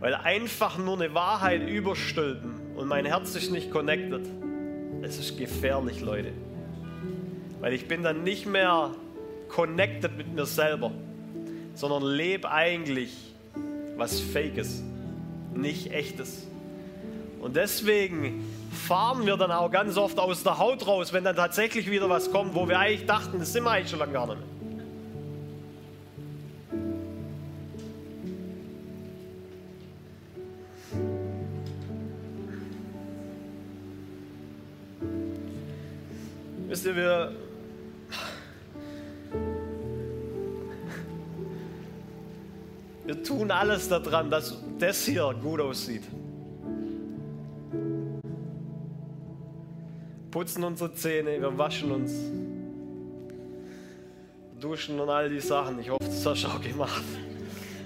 Weil 0.00 0.16
einfach 0.16 0.76
nur 0.76 1.00
eine 1.00 1.14
Wahrheit 1.14 1.68
überstülpen 1.68 2.74
und 2.74 2.88
mein 2.88 3.06
Herz 3.06 3.36
ist 3.36 3.52
nicht 3.52 3.70
connected, 3.70 4.26
es 5.02 5.20
ist 5.20 5.38
gefährlich, 5.38 6.00
Leute. 6.00 6.32
Weil 7.60 7.72
ich 7.72 7.86
bin 7.86 8.02
dann 8.02 8.24
nicht 8.24 8.44
mehr 8.44 8.90
connected 9.54 10.16
mit 10.16 10.34
mir 10.34 10.46
selber, 10.46 10.90
sondern 11.74 12.02
lebe 12.02 12.50
eigentlich 12.50 13.12
was 13.96 14.20
Fakes, 14.20 14.82
nicht 15.54 15.92
Echtes. 15.92 16.48
Und 17.40 17.54
deswegen 17.54 18.44
fahren 18.88 19.26
wir 19.26 19.36
dann 19.36 19.52
auch 19.52 19.70
ganz 19.70 19.96
oft 19.96 20.18
aus 20.18 20.42
der 20.42 20.58
Haut 20.58 20.86
raus, 20.88 21.12
wenn 21.12 21.22
dann 21.22 21.36
tatsächlich 21.36 21.88
wieder 21.88 22.08
was 22.08 22.32
kommt, 22.32 22.54
wo 22.54 22.68
wir 22.68 22.78
eigentlich 22.78 23.06
dachten, 23.06 23.38
das 23.38 23.52
sind 23.52 23.62
wir 23.62 23.70
eigentlich 23.70 23.90
schon 23.90 24.00
lange 24.00 24.12
gar 24.12 24.26
nicht 24.26 24.38
mehr. 24.38 24.48
Wisst 36.66 36.86
ihr, 36.86 36.96
wir, 36.96 37.43
tun 43.36 43.50
alles 43.50 43.88
daran, 43.88 44.30
dass 44.30 44.56
das 44.78 45.04
hier 45.04 45.34
gut 45.42 45.60
aussieht. 45.60 46.02
Putzen 50.30 50.64
unsere 50.64 50.92
Zähne, 50.94 51.40
wir 51.40 51.56
waschen 51.56 51.90
uns, 51.92 52.12
duschen 54.60 54.98
und 54.98 55.08
all 55.08 55.28
die 55.28 55.40
Sachen. 55.40 55.78
Ich 55.80 55.90
hoffe, 55.90 56.04
das 56.04 56.26
hast 56.26 56.44
du 56.44 56.48
auch 56.48 56.60
gemacht. 56.60 57.04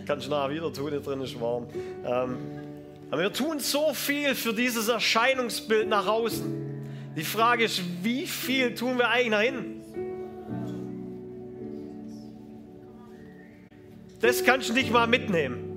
Kannst 0.06 0.26
du 0.26 0.30
nachher 0.30 0.50
wieder 0.50 0.72
tun, 0.72 0.90
hier 0.90 1.00
drin 1.00 1.20
ist 1.20 1.38
warm. 1.38 1.66
Ähm, 2.04 2.37
aber 3.11 3.22
wir 3.22 3.32
tun 3.32 3.58
so 3.58 3.92
viel 3.92 4.34
für 4.34 4.54
dieses 4.54 4.88
Erscheinungsbild 4.88 5.88
nach 5.88 6.06
außen. 6.06 7.12
Die 7.16 7.24
Frage 7.24 7.64
ist, 7.64 7.82
wie 8.02 8.26
viel 8.26 8.74
tun 8.74 8.98
wir 8.98 9.08
eigentlich 9.08 9.30
nach 9.30 9.42
innen? 9.42 9.77
Das 14.20 14.44
kannst 14.44 14.68
du 14.68 14.72
nicht 14.72 14.90
mal 14.90 15.07
mitnehmen. 15.07 15.67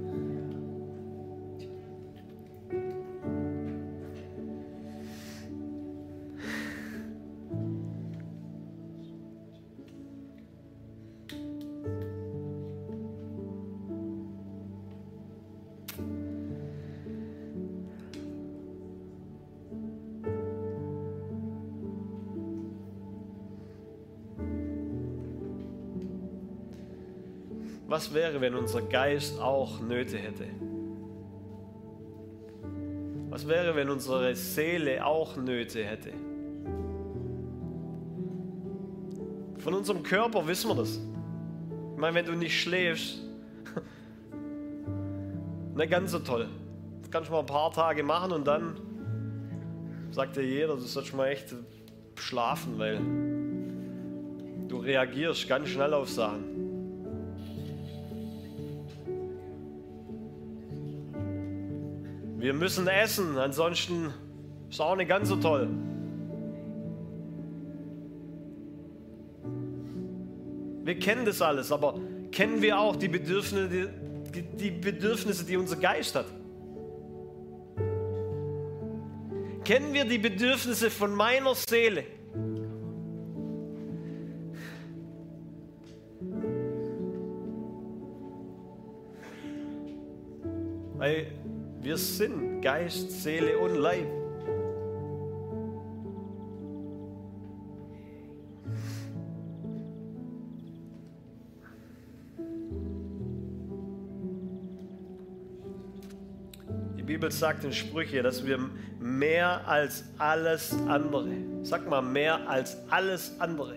Was 28.02 28.16
wäre, 28.16 28.42
wenn 28.42 28.56
unser 28.56 28.82
Geist 28.82 29.40
auch 29.40 29.80
Nöte 29.80 30.18
hätte? 30.18 30.48
Was 33.30 33.48
wäre, 33.48 33.76
wenn 33.76 33.92
unsere 33.92 34.36
Seele 34.36 35.06
auch 35.06 35.38
Nöte 35.38 35.84
hätte? 35.84 36.10
Von 39.60 39.76
unserem 39.76 40.02
Körper 40.02 40.48
wissen 40.48 40.72
wir 40.72 40.78
das. 40.78 41.00
Ich 41.94 42.00
meine, 42.00 42.16
wenn 42.16 42.26
du 42.26 42.32
nicht 42.32 42.60
schläfst, 42.60 43.20
nicht 45.76 45.92
ganz 45.92 46.10
so 46.10 46.18
toll. 46.18 46.50
Das 47.04 47.12
kannst 47.12 47.30
du 47.30 47.34
mal 47.34 47.42
ein 47.42 47.46
paar 47.46 47.72
Tage 47.72 48.02
machen 48.02 48.32
und 48.32 48.48
dann 48.48 48.80
sagt 50.10 50.38
dir 50.38 50.44
jeder, 50.44 50.70
du 50.70 50.82
sollst 50.82 51.14
mal 51.14 51.28
echt 51.28 51.54
schlafen, 52.16 52.80
weil 52.80 53.00
du 54.68 54.80
reagierst 54.80 55.48
ganz 55.48 55.70
schnell 55.70 55.94
auf 55.94 56.10
Sachen. 56.10 56.51
Wir 62.42 62.56
müssen 62.56 62.88
essen, 62.88 63.38
ansonsten 63.38 64.12
ist 64.68 64.82
auch 64.82 64.96
nicht 64.96 65.08
ganz 65.08 65.30
so 65.30 65.36
toll. 65.36 65.70
Wir 70.84 70.98
kennen 70.98 71.24
das 71.24 71.40
alles, 71.44 71.72
aber 71.72 72.00
kennen 72.32 72.64
wir 72.64 72.80
auch 72.80 72.96
die 72.96 73.10
Bedürfnisse, 73.10 73.70
die, 74.34 74.42
die 74.42 74.72
Bedürfnisse, 74.72 75.46
die 75.46 75.56
unser 75.56 75.76
Geist 75.76 76.16
hat? 76.16 76.26
Kennen 79.64 79.94
wir 79.94 80.06
die 80.06 80.18
Bedürfnisse 80.18 80.90
von 80.90 81.14
meiner 81.14 81.54
Seele? 81.54 82.06
Weil 90.98 91.28
wir 91.92 91.98
sind 91.98 92.62
Geist, 92.62 93.22
Seele 93.22 93.58
und 93.58 93.76
Leib. 93.76 94.08
Bibel 107.04 107.30
sagt 107.30 107.66
in 107.66 107.74
Sprüche, 107.74 108.24
dass 108.24 108.46
wir 108.46 108.58
mehr 108.98 109.68
als 109.68 110.06
alles 110.18 110.74
andere, 110.88 111.28
sag 111.62 111.90
mal 111.90 112.02
mehr 112.02 112.50
als 112.50 112.78
alles 112.90 113.38
andere, 113.38 113.76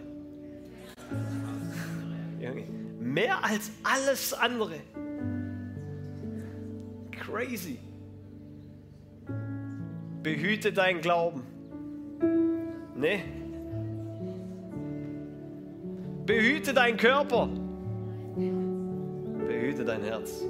mehr 3.00 3.42
als 3.42 3.72
alles 3.82 4.32
andere, 4.34 4.76
crazy, 7.10 7.80
behüte 10.24 10.72
deinen 10.72 11.00
Glauben, 11.02 11.42
ne? 12.96 13.20
Behüte 16.26 16.72
deinen 16.72 16.96
Körper, 16.96 17.50
behüte 19.46 19.84
dein 19.84 20.02
Herz. 20.02 20.42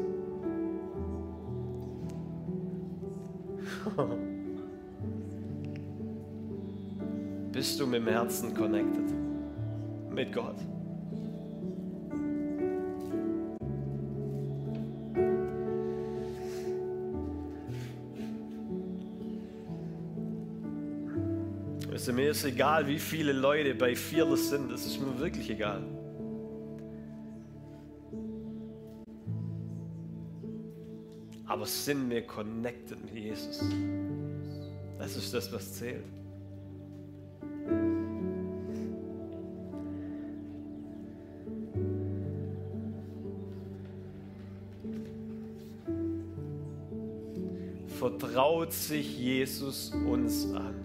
Bist 7.52 7.80
du 7.80 7.87
mit 7.87 8.00
dem 8.00 8.08
Herzen 8.08 8.54
connected 8.54 9.04
mit 10.10 10.32
Gott? 10.32 10.56
Weißt 21.90 22.09
du, 22.09 22.12
mir 22.12 22.31
ist 22.31 22.44
egal, 22.44 22.87
wie 22.87 22.99
viele 22.99 23.33
Leute 23.33 23.75
bei 23.75 23.94
Fearless 23.94 24.51
sind, 24.51 24.73
das 24.73 24.87
ist 24.87 25.01
mir 25.01 25.18
wirklich 25.18 25.51
egal. 25.51 25.83
aber 31.55 31.66
sind 31.66 32.11
wir 32.11 32.27
connected 32.27 33.01
mit 33.05 33.14
Jesus. 33.14 33.62
Das 34.99 35.16
ist 35.16 35.33
das, 35.33 35.53
was 35.53 35.73
zählt. 35.75 36.05
Vertraut 47.87 48.73
sich 48.73 49.16
Jesus 49.16 49.92
uns 50.07 50.53
an. 50.53 50.84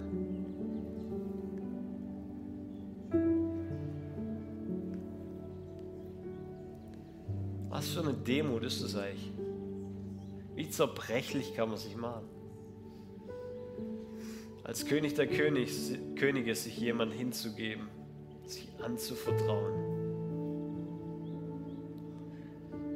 Eine 8.70 8.78
Demut 8.78 8.84
ist 8.84 8.84
das 8.84 8.96
eigentlich? 8.96 9.32
Wie 10.56 10.70
zerbrechlich 10.70 11.56
kann 11.56 11.70
man 11.70 11.78
sich 11.78 11.96
machen? 11.96 12.26
Als 14.64 14.86
König 14.86 15.16
der 15.16 15.28
König, 15.28 15.72
Könige 16.16 16.54
sich 16.54 16.78
jemand 16.78 17.14
hinzugeben, 17.14 17.88
sich 18.46 18.70
anzuvertrauen. 18.84 19.74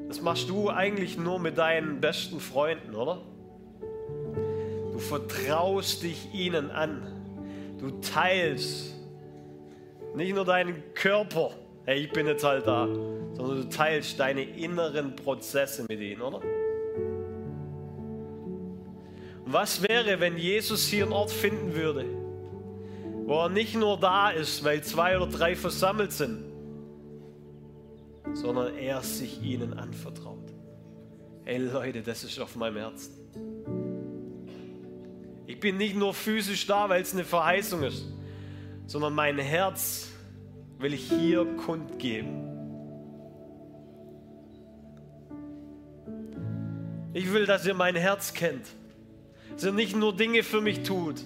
Das 0.08 0.22
machst 0.22 0.50
du 0.50 0.70
eigentlich 0.70 1.18
nur 1.18 1.40
mit 1.40 1.58
deinen 1.58 2.00
besten 2.00 2.40
Freunden, 2.40 2.94
oder? 2.94 3.22
Du 4.92 5.00
vertraust 5.00 6.04
dich 6.04 6.32
ihnen 6.34 6.70
an. 6.70 7.08
Du 7.80 7.90
teilst 8.02 8.94
nicht 10.16 10.36
nur 10.36 10.46
deinen 10.46 10.94
Körper, 10.94 11.56
hey, 11.86 12.04
ich 12.04 12.12
bin 12.12 12.28
jetzt 12.28 12.44
halt 12.44 12.66
da, 12.66 12.88
sondern 12.88 13.62
du 13.62 13.70
teilst 13.70 14.20
deine 14.20 14.44
inneren 14.44 15.16
Prozesse 15.16 15.86
mit 15.88 16.00
ihnen, 16.00 16.22
oder? 16.22 16.42
Was 19.46 19.82
wäre, 19.88 20.20
wenn 20.20 20.38
Jesus 20.38 20.88
hier 20.88 21.04
einen 21.04 21.14
Ort 21.14 21.32
finden 21.32 21.76
würde, 21.76 22.06
wo 23.26 23.42
er 23.42 23.50
nicht 23.50 23.76
nur 23.76 24.00
da 24.00 24.30
ist, 24.30 24.64
weil 24.64 24.82
zwei 24.84 25.18
oder 25.18 25.28
drei 25.28 25.56
versammelt 25.56 26.12
sind, 26.12 26.44
sondern 28.34 28.76
er 28.76 29.02
sich 29.02 29.42
ihnen 29.44 29.74
anvertraut? 29.74 30.40
Ey 31.46 31.58
Leute, 31.58 32.02
das 32.02 32.24
ist 32.24 32.40
auf 32.40 32.56
meinem 32.56 32.78
Herzen. 32.78 33.12
Ich 35.46 35.60
bin 35.60 35.78
nicht 35.78 35.96
nur 35.96 36.14
physisch 36.14 36.66
da, 36.66 36.88
weil 36.88 37.02
es 37.02 37.14
eine 37.14 37.26
Verheißung 37.26 37.84
ist, 37.84 38.06
sondern 38.88 39.14
mein 39.14 39.38
Herz 39.38 40.13
will 40.84 40.94
ich 40.94 41.10
hier 41.10 41.46
kundgeben. 41.66 42.50
Ich 47.14 47.34
will, 47.34 47.46
dass 47.46 47.66
ihr 47.66 47.74
mein 47.74 47.96
Herz 47.96 48.34
kennt 48.34 48.68
dass 49.54 49.64
er 49.64 49.72
nicht 49.72 49.96
nur 49.96 50.16
Dinge 50.16 50.44
für 50.44 50.62
mich 50.62 50.84
tut, 50.84 51.24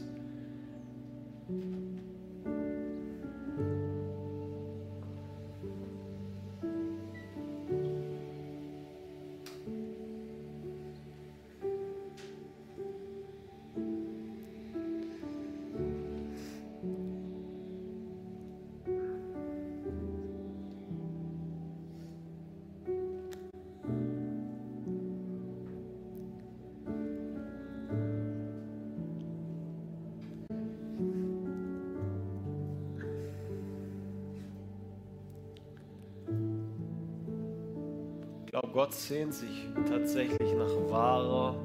Gott 38.87 38.95
sehnt 38.95 39.33
sich 39.33 39.67
tatsächlich 39.89 40.53
nach 40.53 40.89
wahrer 40.89 41.55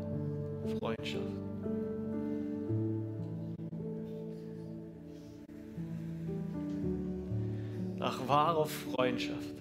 Freundschaft. 0.81 1.23
Nach 7.97 8.27
wahrer 8.27 8.67
Freundschaft. 8.67 9.55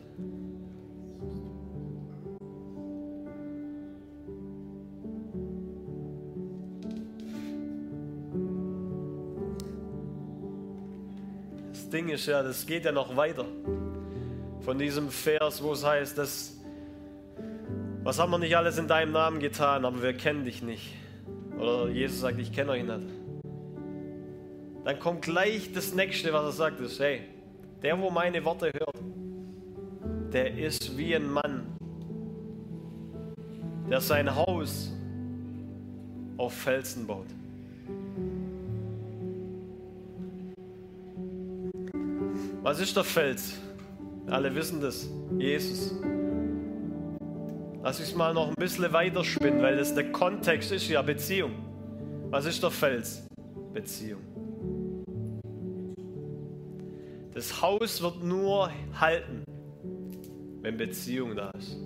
Das 11.69 11.89
Ding 11.91 12.09
ist 12.09 12.25
ja, 12.25 12.41
das 12.41 12.65
geht 12.65 12.85
ja 12.85 12.91
noch 12.91 13.15
weiter. 13.15 13.45
Von 14.61 14.79
diesem 14.79 15.11
Vers, 15.11 15.61
wo 15.61 15.73
es 15.73 15.85
heißt, 15.85 16.17
dass 16.17 16.60
was 18.11 18.19
haben 18.19 18.31
wir 18.31 18.39
nicht 18.39 18.57
alles 18.57 18.77
in 18.77 18.89
deinem 18.89 19.13
Namen 19.13 19.39
getan, 19.39 19.85
aber 19.85 20.03
wir 20.03 20.11
kennen 20.11 20.43
dich 20.43 20.61
nicht. 20.61 20.93
Oder 21.57 21.87
Jesus 21.87 22.19
sagt, 22.19 22.39
ich 22.39 22.51
kenne 22.51 22.71
euch 22.71 22.83
nicht. 22.83 22.99
Dann 24.83 24.99
kommt 24.99 25.21
gleich 25.21 25.71
das 25.71 25.93
nächste, 25.93 26.33
was 26.33 26.43
er 26.43 26.51
sagt, 26.51 26.81
ist, 26.81 26.99
hey, 26.99 27.21
der, 27.81 27.97
wo 28.01 28.09
meine 28.09 28.43
Worte 28.43 28.65
hört 28.73 28.97
der 30.33 30.57
ist 30.57 30.97
wie 30.97 31.15
ein 31.15 31.31
Mann, 31.31 31.67
der 33.89 34.01
sein 34.01 34.35
Haus 34.35 34.91
auf 36.35 36.53
Felsen 36.53 37.07
baut. 37.07 37.27
Was 42.61 42.77
ist 42.81 42.93
der 42.93 43.05
Fels? 43.05 43.53
Alle 44.27 44.53
wissen 44.53 44.81
das. 44.81 45.09
Jesus. 45.37 45.95
Lass 47.83 47.99
ich 47.99 48.09
es 48.09 48.15
mal 48.15 48.31
noch 48.31 48.47
ein 48.47 48.55
bisschen 48.55 48.93
weiter 48.93 49.23
spinnen, 49.23 49.59
weil 49.63 49.75
das 49.75 49.95
der 49.95 50.11
Kontext 50.11 50.71
ist 50.71 50.87
ja 50.87 51.01
Beziehung. 51.01 51.51
Was 52.29 52.45
ist 52.45 52.61
der 52.61 52.69
Fels? 52.69 53.25
Beziehung. 53.73 54.21
Das 57.33 57.59
Haus 57.59 57.99
wird 58.03 58.23
nur 58.23 58.69
halten, 58.99 59.43
wenn 60.61 60.77
Beziehung 60.77 61.35
da 61.35 61.49
ist. 61.57 61.77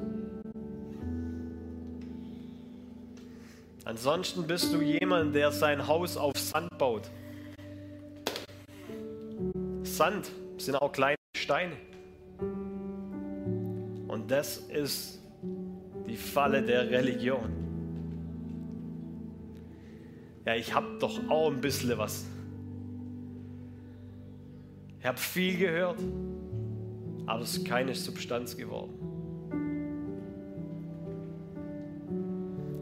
Ansonsten 3.86 4.46
bist 4.46 4.74
du 4.74 4.82
jemand, 4.82 5.34
der 5.34 5.52
sein 5.52 5.88
Haus 5.88 6.18
auf 6.18 6.38
Sand 6.38 6.78
baut. 6.78 7.10
Sand 9.84 10.30
sind 10.58 10.76
auch 10.76 10.92
kleine 10.92 11.16
Steine. 11.38 11.78
Und 14.08 14.30
das 14.30 14.58
ist 14.58 15.25
die 16.08 16.16
Falle 16.16 16.62
der 16.62 16.90
Religion. 16.90 17.52
Ja, 20.46 20.56
ich 20.56 20.74
habe 20.74 20.98
doch 21.00 21.20
auch 21.30 21.52
ein 21.52 21.60
bisschen 21.60 21.98
was. 21.98 22.26
Ich 25.00 25.06
habe 25.06 25.18
viel 25.18 25.58
gehört, 25.58 26.00
aber 27.26 27.42
es 27.42 27.58
ist 27.58 27.66
keine 27.66 27.94
Substanz 27.94 28.56
geworden. 28.56 28.94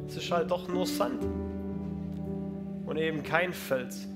Es 0.08 0.18
ist 0.18 0.32
halt 0.32 0.52
doch 0.52 0.68
nur 0.68 0.86
Sand 0.86 1.24
und 2.86 2.98
eben 2.98 3.24
kein 3.24 3.52
Fels. 3.54 4.08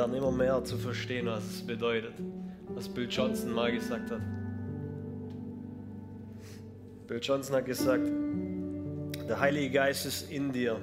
Lerne 0.00 0.16
immer 0.16 0.32
mehr 0.32 0.64
zu 0.64 0.78
verstehen, 0.78 1.26
was 1.26 1.44
es 1.44 1.66
bedeutet, 1.66 2.14
was 2.74 2.88
Bill 2.88 3.06
Johnson 3.06 3.52
mal 3.52 3.70
gesagt 3.70 4.10
hat. 4.10 4.22
Bill 7.06 7.20
Johnson 7.20 7.56
hat 7.56 7.66
gesagt, 7.66 8.08
der 9.28 9.38
Heilige 9.38 9.68
Geist 9.68 10.06
ist 10.06 10.30
in 10.32 10.52
dir. 10.52 10.76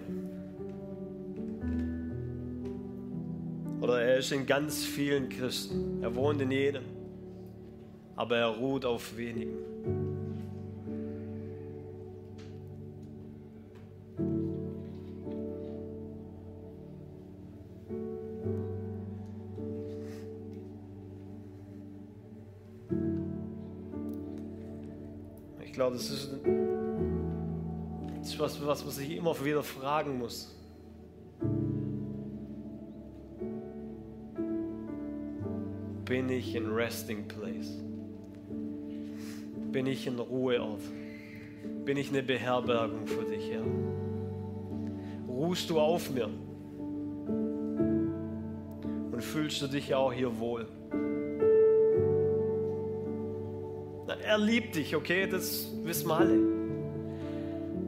Oder 3.82 4.02
er 4.02 4.18
ist 4.20 4.32
in 4.32 4.46
ganz 4.46 4.86
vielen 4.86 5.30
Christen. 5.30 6.04
Er 6.04 6.14
wohnt 6.14 6.40
in 6.40 6.52
jedem. 6.52 6.84
Aber 8.16 8.38
er 8.38 8.50
ruht 8.50 8.86
auf 8.86 9.18
wenigen. 9.18 9.58
Das 25.98 26.12
ist, 26.12 26.30
das 28.20 28.40
was, 28.40 28.64
was 28.64 28.84
man 28.86 28.94
sich 28.94 29.18
immer 29.18 29.34
wieder 29.44 29.64
fragen 29.64 30.20
muss. 30.20 30.56
Bin 36.06 36.30
ich 36.30 36.56
ein 36.56 36.72
Resting 36.72 37.28
Place? 37.28 37.82
Bin 39.72 39.88
ich 39.88 40.08
ein 40.08 40.20
Ruheort? 40.20 40.84
Bin 41.84 41.98
ich 41.98 42.10
eine 42.10 42.22
Beherbergung 42.22 43.08
für 43.08 43.24
dich, 43.24 43.50
Herr? 43.52 43.64
Ruhst 45.28 45.68
du 45.72 45.80
auf 45.80 46.12
mir? 46.12 46.30
Und 49.12 49.24
fühlst 49.24 49.64
du 49.64 49.68
dich 49.68 49.96
auch 49.96 50.14
hier 50.14 50.38
wohl? 50.38 50.68
Er 54.08 54.38
liebt 54.38 54.76
dich, 54.76 54.96
okay, 54.96 55.28
das 55.28 55.68
wissen 55.84 56.08
wir 56.08 56.16
alle. 56.16 56.40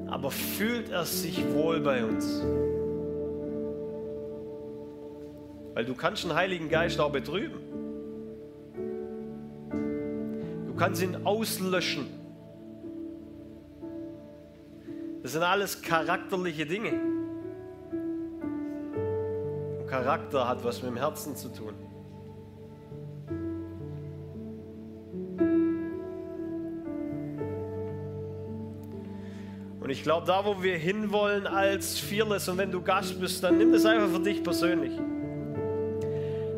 Aber 0.08 0.32
fühlt 0.32 0.90
er 0.90 1.06
sich 1.06 1.42
wohl 1.54 1.80
bei 1.80 2.04
uns? 2.04 2.44
Weil 5.74 5.86
du 5.86 5.96
kannst 5.96 6.26
den 6.26 6.34
Heiligen 6.34 6.68
Geist 6.68 7.00
auch 7.00 7.12
betrüben. 7.12 7.60
Du 10.68 10.76
kannst 10.76 11.02
ihn 11.02 11.26
auslöschen. 11.26 12.08
Das 15.24 15.34
sind 15.34 15.44
alles 15.44 15.82
charakterliche 15.82 16.66
Dinge. 16.66 17.00
Und 19.80 19.88
Charakter 19.88 20.48
hat 20.48 20.64
was 20.66 20.82
mit 20.82 20.92
dem 20.92 20.98
Herzen 20.98 21.36
zu 21.36 21.50
tun. 21.50 21.76
Ich 30.00 30.04
glaube, 30.04 30.26
da 30.26 30.46
wo 30.46 30.64
wir 30.64 30.78
hinwollen 30.78 31.46
als 31.46 32.00
Fearless 32.00 32.48
und 32.48 32.58
wenn 32.58 32.72
du 32.72 32.82
Gast 32.82 33.20
bist, 33.20 33.44
dann 33.44 33.58
nimm 33.58 33.74
das 33.74 33.84
einfach 33.84 34.08
für 34.08 34.22
dich 34.22 34.42
persönlich. 34.42 34.94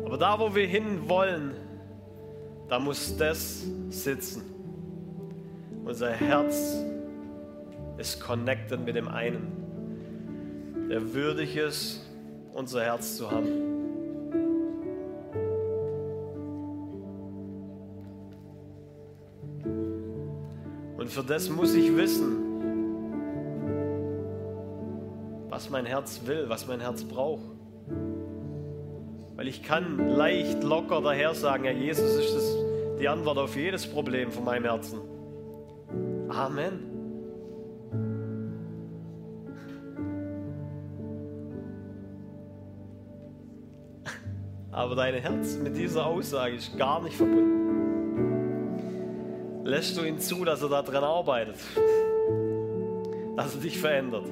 Aber 0.04 0.16
da 0.16 0.38
wo 0.38 0.54
wir 0.54 0.64
hinwollen, 0.64 1.50
da 2.68 2.78
muss 2.78 3.16
das 3.16 3.64
sitzen. 3.88 4.42
Unser 5.84 6.10
Herz 6.10 6.84
ist 7.98 8.20
connected 8.20 8.84
mit 8.86 8.94
dem 8.94 9.08
einen, 9.08 9.50
der 10.88 11.12
würdig 11.12 11.56
ist, 11.56 12.08
unser 12.52 12.84
Herz 12.84 13.16
zu 13.16 13.28
haben. 13.28 13.48
Und 20.96 21.10
für 21.10 21.24
das 21.24 21.50
muss 21.50 21.74
ich 21.74 21.96
wissen, 21.96 22.51
was 25.62 25.70
mein 25.70 25.86
Herz 25.86 26.22
will, 26.24 26.48
was 26.48 26.66
mein 26.66 26.80
Herz 26.80 27.04
braucht. 27.04 27.44
Weil 29.36 29.46
ich 29.46 29.62
kann 29.62 30.16
leicht, 30.16 30.64
locker 30.64 31.00
daher 31.00 31.36
sagen, 31.36 31.62
ja, 31.64 31.70
Jesus 31.70 32.16
ist 32.16 32.34
das, 32.34 32.56
die 32.98 33.06
Antwort 33.06 33.38
auf 33.38 33.54
jedes 33.54 33.86
Problem 33.86 34.32
von 34.32 34.42
meinem 34.42 34.64
Herzen. 34.64 34.98
Amen. 36.30 36.80
Aber 44.72 44.96
dein 44.96 45.14
Herz 45.14 45.58
mit 45.58 45.76
dieser 45.76 46.06
Aussage 46.06 46.56
ist 46.56 46.76
gar 46.76 47.00
nicht 47.04 47.14
verbunden. 47.14 47.60
Lässt 49.64 49.96
du 49.96 50.02
ihn 50.02 50.18
zu, 50.18 50.44
dass 50.44 50.60
er 50.60 50.70
daran 50.70 51.04
arbeitet? 51.04 51.54
Dass 53.36 53.54
er 53.54 53.62
dich 53.62 53.78
verändert? 53.78 54.26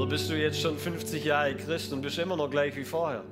Oder 0.00 0.08
bist 0.08 0.30
du 0.30 0.34
jetzt 0.34 0.58
schon 0.58 0.78
50 0.78 1.26
Jahre 1.26 1.54
Christ 1.54 1.92
und 1.92 2.00
bist 2.00 2.18
immer 2.18 2.34
noch 2.34 2.48
gleich 2.48 2.74
wie 2.74 2.84
vorher? 2.84 3.22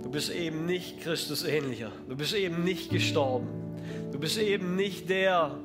Du 0.00 0.08
bist 0.08 0.30
eben 0.30 0.64
nicht 0.64 1.00
Christus 1.00 1.42
ähnlicher. 1.42 1.90
Du 2.08 2.16
bist 2.16 2.34
eben 2.34 2.62
nicht 2.62 2.88
gestorben. 2.90 3.48
Du 4.12 4.20
bist 4.20 4.38
eben 4.38 4.76
nicht 4.76 5.10
der, 5.10 5.58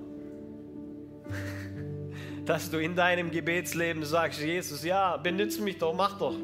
dass 2.46 2.72
du 2.72 2.80
in 2.80 2.96
deinem 2.96 3.30
Gebetsleben 3.30 4.04
sagst, 4.06 4.42
Jesus, 4.42 4.84
ja, 4.84 5.18
benütze 5.18 5.62
mich 5.62 5.78
doch, 5.78 5.94
mach 5.94 6.18
doch. 6.18 6.36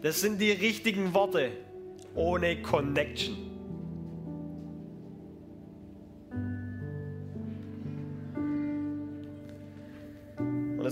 Das 0.00 0.22
sind 0.22 0.40
die 0.40 0.52
richtigen 0.52 1.12
Worte 1.12 1.50
ohne 2.14 2.62
Connection. 2.62 3.53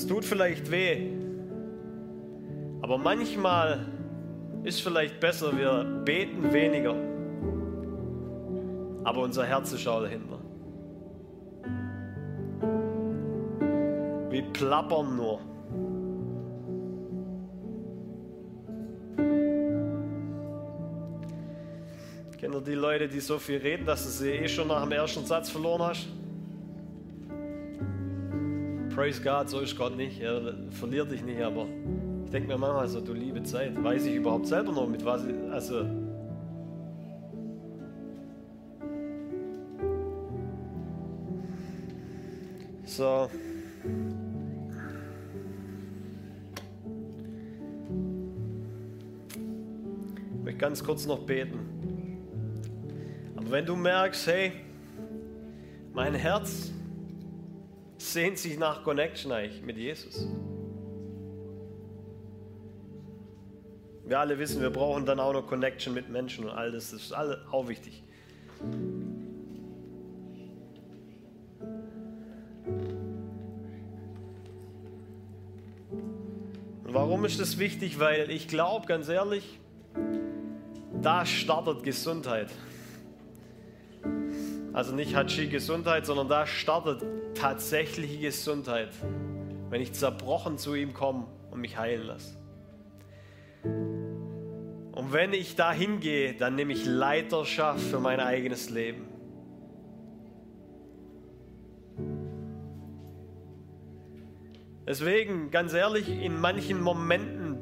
Es 0.02 0.08
tut 0.08 0.24
vielleicht 0.24 0.68
weh. 0.68 1.12
Aber 2.80 2.98
manchmal 2.98 3.86
ist 4.64 4.82
vielleicht 4.82 5.20
besser, 5.20 5.56
wir 5.56 5.84
beten 6.04 6.52
weniger. 6.52 6.96
Aber 9.04 9.22
unser 9.22 9.46
Herz 9.46 9.72
ist 9.72 9.86
auch 9.86 10.00
dahinter. 10.00 10.40
Wir 14.28 14.42
plappern 14.52 15.14
nur. 15.14 15.38
Kennt 22.38 22.54
ihr 22.56 22.60
die 22.60 22.72
Leute, 22.72 23.06
die 23.06 23.20
so 23.20 23.38
viel 23.38 23.58
reden, 23.58 23.86
dass 23.86 24.02
du 24.02 24.08
sie 24.08 24.30
eh 24.30 24.48
schon 24.48 24.66
nach 24.66 24.82
dem 24.82 24.90
ersten 24.90 25.24
Satz 25.24 25.48
verloren 25.48 25.82
hast? 25.82 26.08
Praise 28.94 29.22
God, 29.22 29.48
so 29.48 29.60
ist 29.60 29.76
Gott 29.76 29.96
nicht. 29.96 30.20
Er 30.20 30.54
verliert 30.70 31.10
dich 31.10 31.22
nicht, 31.22 31.40
aber 31.40 31.66
ich 32.24 32.30
denke 32.30 32.48
mir 32.48 32.58
manchmal 32.58 32.88
so, 32.88 33.00
du 33.00 33.14
liebe 33.14 33.42
Zeit, 33.42 33.82
weiß 33.82 34.04
ich 34.04 34.16
überhaupt 34.16 34.46
selber 34.46 34.72
noch 34.72 34.86
mit 34.86 35.04
was, 35.04 35.24
ich, 35.24 35.34
also 35.50 35.84
So. 42.94 43.30
Ich 50.34 50.44
möchte 50.44 50.58
ganz 50.58 50.84
kurz 50.84 51.06
noch 51.06 51.20
beten. 51.20 51.58
Aber 53.34 53.50
wenn 53.50 53.64
du 53.64 53.76
merkst, 53.76 54.26
hey, 54.26 54.52
mein 55.94 56.12
Herz 56.12 56.70
sehnt 58.12 58.38
sich 58.38 58.58
nach 58.58 58.82
Connection 58.84 59.32
eigentlich 59.32 59.62
mit 59.62 59.76
Jesus. 59.76 60.28
Wir 64.04 64.18
alle 64.18 64.38
wissen, 64.38 64.60
wir 64.60 64.70
brauchen 64.70 65.06
dann 65.06 65.20
auch 65.20 65.32
noch 65.32 65.46
Connection 65.46 65.94
mit 65.94 66.10
Menschen 66.10 66.44
und 66.44 66.50
all 66.50 66.72
das, 66.72 66.90
das 66.90 67.02
ist 67.02 67.12
alle 67.12 67.40
auch 67.50 67.68
wichtig. 67.68 68.02
Und 76.84 76.94
warum 76.94 77.24
ist 77.24 77.40
das 77.40 77.58
wichtig? 77.58 77.98
Weil 77.98 78.30
ich 78.30 78.48
glaube, 78.48 78.86
ganz 78.86 79.08
ehrlich, 79.08 79.58
da 81.00 81.24
startet 81.24 81.82
Gesundheit. 81.82 82.50
Also 84.72 84.94
nicht 84.94 85.14
Hatschi 85.14 85.48
Gesundheit, 85.48 86.06
sondern 86.06 86.28
da 86.28 86.46
startet 86.46 87.04
tatsächliche 87.34 88.18
Gesundheit, 88.18 88.88
wenn 89.68 89.82
ich 89.82 89.92
zerbrochen 89.92 90.56
zu 90.56 90.74
ihm 90.74 90.94
komme 90.94 91.26
und 91.50 91.60
mich 91.60 91.76
heilen 91.76 92.06
lasse. 92.06 92.38
Und 94.92 95.12
wenn 95.12 95.34
ich 95.34 95.56
da 95.56 95.72
hingehe, 95.72 96.34
dann 96.34 96.54
nehme 96.54 96.72
ich 96.72 96.86
Leiterschaft 96.86 97.80
für 97.80 98.00
mein 98.00 98.18
eigenes 98.18 98.70
Leben. 98.70 99.08
Deswegen, 104.86 105.50
ganz 105.50 105.74
ehrlich, 105.74 106.08
in 106.08 106.40
manchen 106.40 106.80
Momenten, 106.80 107.58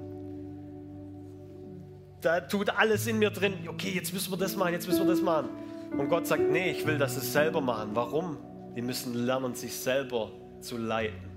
da 2.20 2.40
tut 2.40 2.70
alles 2.70 3.06
in 3.06 3.18
mir 3.18 3.30
drin, 3.30 3.54
okay, 3.68 3.90
jetzt 3.90 4.12
müssen 4.12 4.32
wir 4.32 4.38
das 4.38 4.56
machen, 4.56 4.72
jetzt 4.72 4.86
müssen 4.86 5.06
wir 5.06 5.10
das 5.10 5.22
machen. 5.22 5.48
Und 5.96 6.08
Gott 6.08 6.26
sagt, 6.26 6.42
nee, 6.50 6.70
ich 6.70 6.86
will 6.86 6.98
das 6.98 7.14
selber 7.32 7.60
machen. 7.60 7.90
Warum? 7.94 8.36
Die 8.76 8.82
müssen 8.82 9.14
lernen, 9.14 9.54
sich 9.54 9.74
selber 9.74 10.30
zu 10.60 10.76
leiten. 10.76 11.30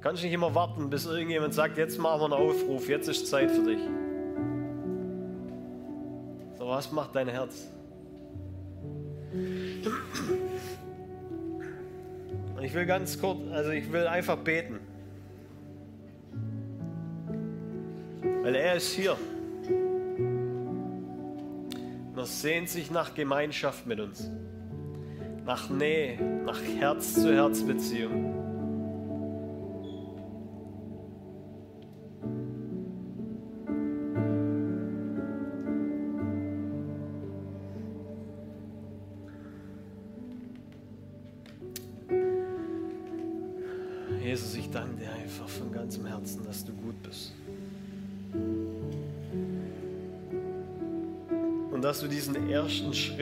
Kannst 0.00 0.24
nicht 0.24 0.32
immer 0.32 0.52
warten, 0.52 0.90
bis 0.90 1.06
irgendjemand 1.06 1.54
sagt, 1.54 1.78
jetzt 1.78 1.96
machen 1.98 2.20
wir 2.20 2.24
einen 2.24 2.50
Aufruf, 2.50 2.88
jetzt 2.88 3.08
ist 3.08 3.28
Zeit 3.28 3.52
für 3.52 3.62
dich. 3.62 3.78
So, 6.58 6.66
was 6.66 6.90
macht 6.90 7.14
dein 7.14 7.28
Herz? 7.28 7.68
Und 12.56 12.64
ich 12.64 12.74
will 12.74 12.84
ganz 12.84 13.20
kurz, 13.20 13.38
also 13.52 13.70
ich 13.70 13.92
will 13.92 14.08
einfach 14.08 14.38
beten. 14.38 14.80
Weil 18.42 18.56
er 18.56 18.74
ist 18.74 18.92
hier. 18.92 19.16
Und 22.10 22.18
er 22.18 22.26
sehnt 22.26 22.68
sich 22.68 22.90
nach 22.90 23.14
Gemeinschaft 23.14 23.86
mit 23.86 24.00
uns. 24.00 24.30
Nach 25.44 25.70
Nähe, 25.70 26.20
nach 26.44 26.60
Herz-zu-Herz-Beziehung. 26.60 28.31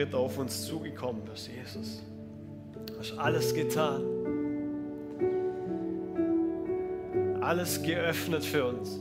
Schritt 0.01 0.15
auf 0.15 0.39
uns 0.39 0.65
zugekommen 0.65 1.21
bist, 1.25 1.47
Jesus. 1.47 2.01
Du 2.87 2.97
hast 2.97 3.15
alles 3.19 3.53
getan. 3.53 4.01
Alles 7.39 7.83
geöffnet 7.83 8.43
für 8.43 8.65
uns. 8.65 8.99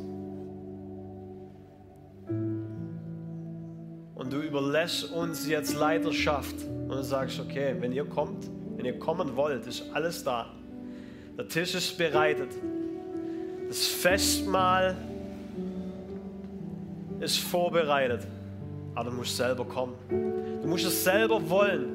Und 4.15 4.31
du 4.31 4.43
überlässt 4.43 5.11
uns 5.11 5.49
jetzt 5.49 5.75
Leiterschaft. 5.75 6.57
Und 6.67 6.91
du 6.91 7.03
sagst, 7.03 7.41
okay, 7.41 7.75
wenn 7.81 7.93
ihr 7.93 8.05
kommt, 8.05 8.51
wenn 8.77 8.85
ihr 8.85 8.99
kommen 8.99 9.37
wollt, 9.37 9.67
ist 9.67 9.85
alles 9.95 10.23
da. 10.23 10.53
Der 11.39 11.49
Tisch 11.49 11.75
ist 11.75 11.97
bereitet. 11.97 12.51
Das 13.69 13.87
Festmahl 13.87 14.99
ist 17.21 17.39
vorbereitet. 17.39 18.27
Aber 19.01 19.09
du 19.09 19.17
musst 19.17 19.35
selber 19.35 19.65
kommen. 19.65 19.95
Du 20.61 20.69
musst 20.69 20.85
es 20.85 21.05
selber 21.05 21.41
wollen. 21.49 21.87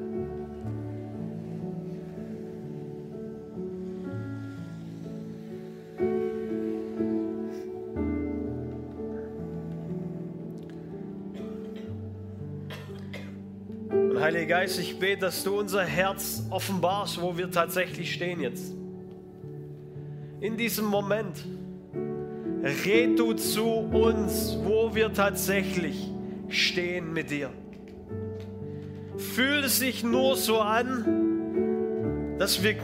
Und 13.91 14.19
Heiliger 14.19 14.47
Geist, 14.47 14.79
ich 14.79 14.97
bete, 14.97 15.21
dass 15.21 15.43
du 15.43 15.59
unser 15.59 15.85
Herz 15.85 16.41
offenbarst, 16.49 17.21
wo 17.21 17.37
wir 17.37 17.51
tatsächlich 17.51 18.11
stehen 18.15 18.39
jetzt. 18.39 18.73
In 20.41 20.57
diesem 20.57 20.85
Moment. 20.85 21.45
Red 22.83 23.19
du 23.19 23.33
zu 23.33 23.63
uns, 23.63 24.57
wo 24.63 24.95
wir 24.95 25.13
tatsächlich 25.13 26.14
stehen 26.49 27.13
mit 27.13 27.31
dir. 27.31 27.49
Fühlt 29.17 29.65
es 29.65 29.79
sich 29.79 30.03
nur 30.03 30.35
so 30.35 30.59
an, 30.59 32.37
dass 32.37 32.63
wir 32.63 32.75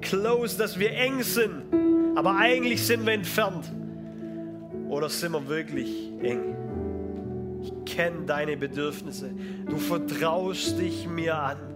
close, 0.00 0.56
dass 0.56 0.78
wir 0.78 0.92
eng 0.92 1.22
sind, 1.22 1.62
aber 2.14 2.36
eigentlich 2.36 2.86
sind 2.86 3.04
wir 3.04 3.12
entfernt. 3.12 3.70
Oder 4.88 5.08
sind 5.08 5.32
wir 5.32 5.48
wirklich 5.48 6.12
eng? 6.22 6.56
Ich 7.62 7.72
kenne 7.94 8.26
deine 8.26 8.56
Bedürfnisse. 8.56 9.30
Du 9.68 9.76
vertraust 9.78 10.78
dich 10.78 11.08
mir 11.08 11.36
an. 11.36 11.73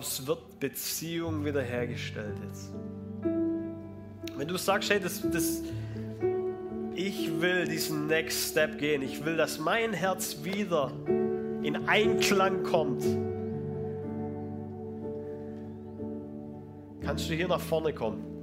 Es 0.00 0.26
wird 0.26 0.60
Beziehung 0.60 1.44
wiederhergestellt 1.44 2.36
jetzt. 2.46 2.72
Wenn 4.36 4.48
du 4.48 4.56
sagst, 4.56 4.90
hey, 4.90 5.00
das, 5.00 5.22
das, 5.30 5.62
ich 6.94 7.40
will 7.40 7.66
diesen 7.66 8.06
Next 8.06 8.50
Step 8.50 8.78
gehen, 8.78 9.02
ich 9.02 9.24
will, 9.24 9.36
dass 9.36 9.58
mein 9.58 9.92
Herz 9.92 10.38
wieder 10.42 10.92
in 11.62 11.88
Einklang 11.88 12.62
kommt, 12.64 13.04
kannst 17.02 17.28
du 17.28 17.34
hier 17.34 17.48
nach 17.48 17.60
vorne 17.60 17.92
kommen. 17.92 18.33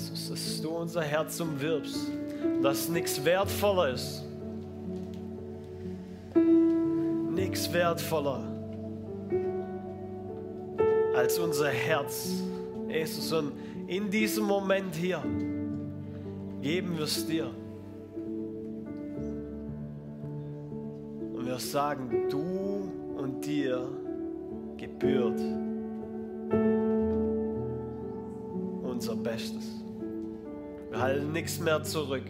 Jesus, 0.00 0.30
dass 0.30 0.62
du 0.62 0.70
unser 0.70 1.02
Herz 1.02 1.38
umwirbst, 1.40 2.10
dass 2.62 2.88
nichts 2.88 3.22
wertvoller 3.22 3.90
ist. 3.92 4.24
Nichts 7.30 7.70
wertvoller 7.72 8.42
als 11.14 11.38
unser 11.38 11.68
Herz. 11.68 12.30
Jesus, 12.88 13.30
und 13.32 13.52
in 13.88 14.10
diesem 14.10 14.44
Moment 14.44 14.94
hier 14.94 15.22
geben 16.62 16.96
wir 16.96 17.04
es 17.04 17.26
dir. 17.26 17.50
Und 21.34 21.46
wir 21.46 21.58
sagen, 21.58 22.26
du 22.30 22.90
und 23.18 23.44
dir 23.44 23.86
gebührt 24.78 25.40
unser 28.82 29.16
Bestes. 29.16 29.80
Wir 30.90 31.00
halten 31.00 31.30
nichts 31.30 31.60
mehr 31.60 31.84
zurück. 31.84 32.24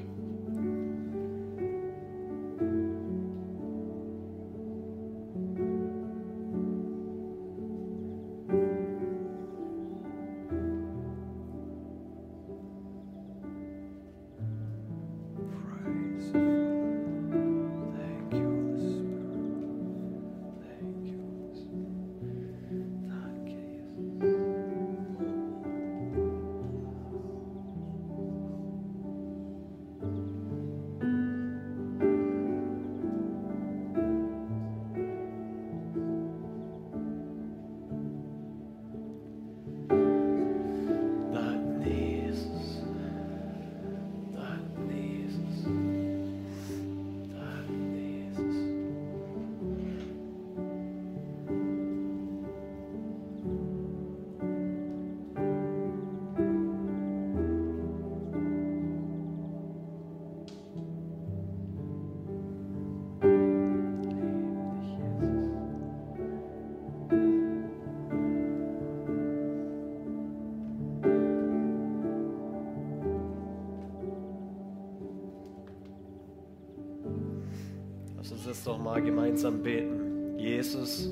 Jetzt 78.61 78.67
doch 78.67 78.79
mal 78.79 79.01
gemeinsam 79.01 79.63
beten. 79.63 80.39
Jesus, 80.39 81.09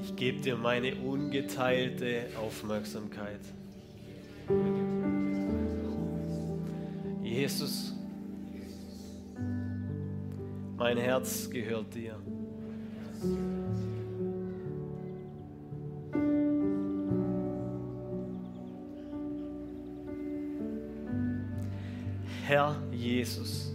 ich 0.00 0.14
gebe 0.14 0.40
dir 0.40 0.54
meine 0.54 0.94
ungeteilte 0.94 2.26
Aufmerksamkeit. 2.40 3.40
Jesus, 7.24 7.92
mein 10.76 10.96
Herz 10.96 11.50
gehört 11.50 11.92
dir. 11.92 12.14
Herr 22.46 22.76
Jesus. 22.92 23.71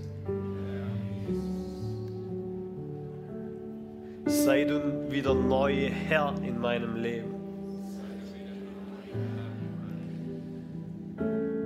Wieder 5.67 5.89
neu 5.89 5.89
Herr 5.89 6.33
in 6.43 6.59
meinem 6.59 6.95
Leben. 6.95 7.33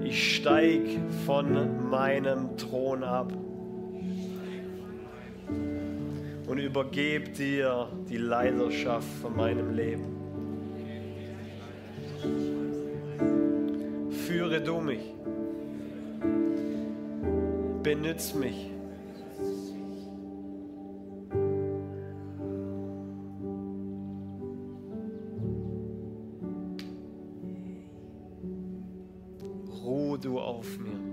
Ich 0.03 0.37
steig 0.37 0.81
von 1.25 1.89
meinem 1.89 2.57
Thron 2.57 3.03
ab 3.03 3.31
und 6.47 6.57
übergebe 6.57 7.29
dir 7.29 7.87
die 8.09 8.17
Leidenschaft 8.17 9.07
von 9.21 9.35
meinem 9.35 9.73
Leben. 9.73 10.03
Führe 14.27 14.61
du 14.61 14.81
mich, 14.81 15.13
benütz 17.83 18.33
mich. 18.33 18.71
Irgendwie 30.17 31.10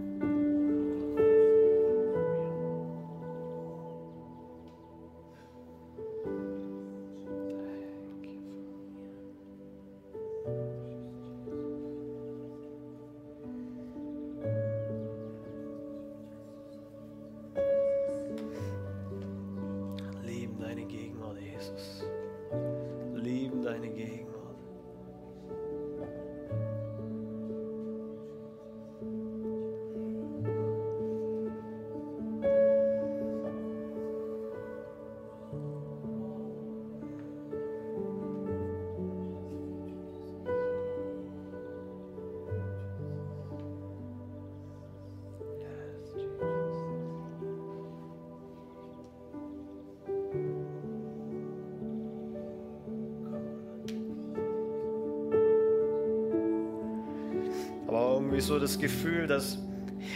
so 58.48 58.58
das 58.58 58.78
Gefühl, 58.78 59.26
dass 59.26 59.58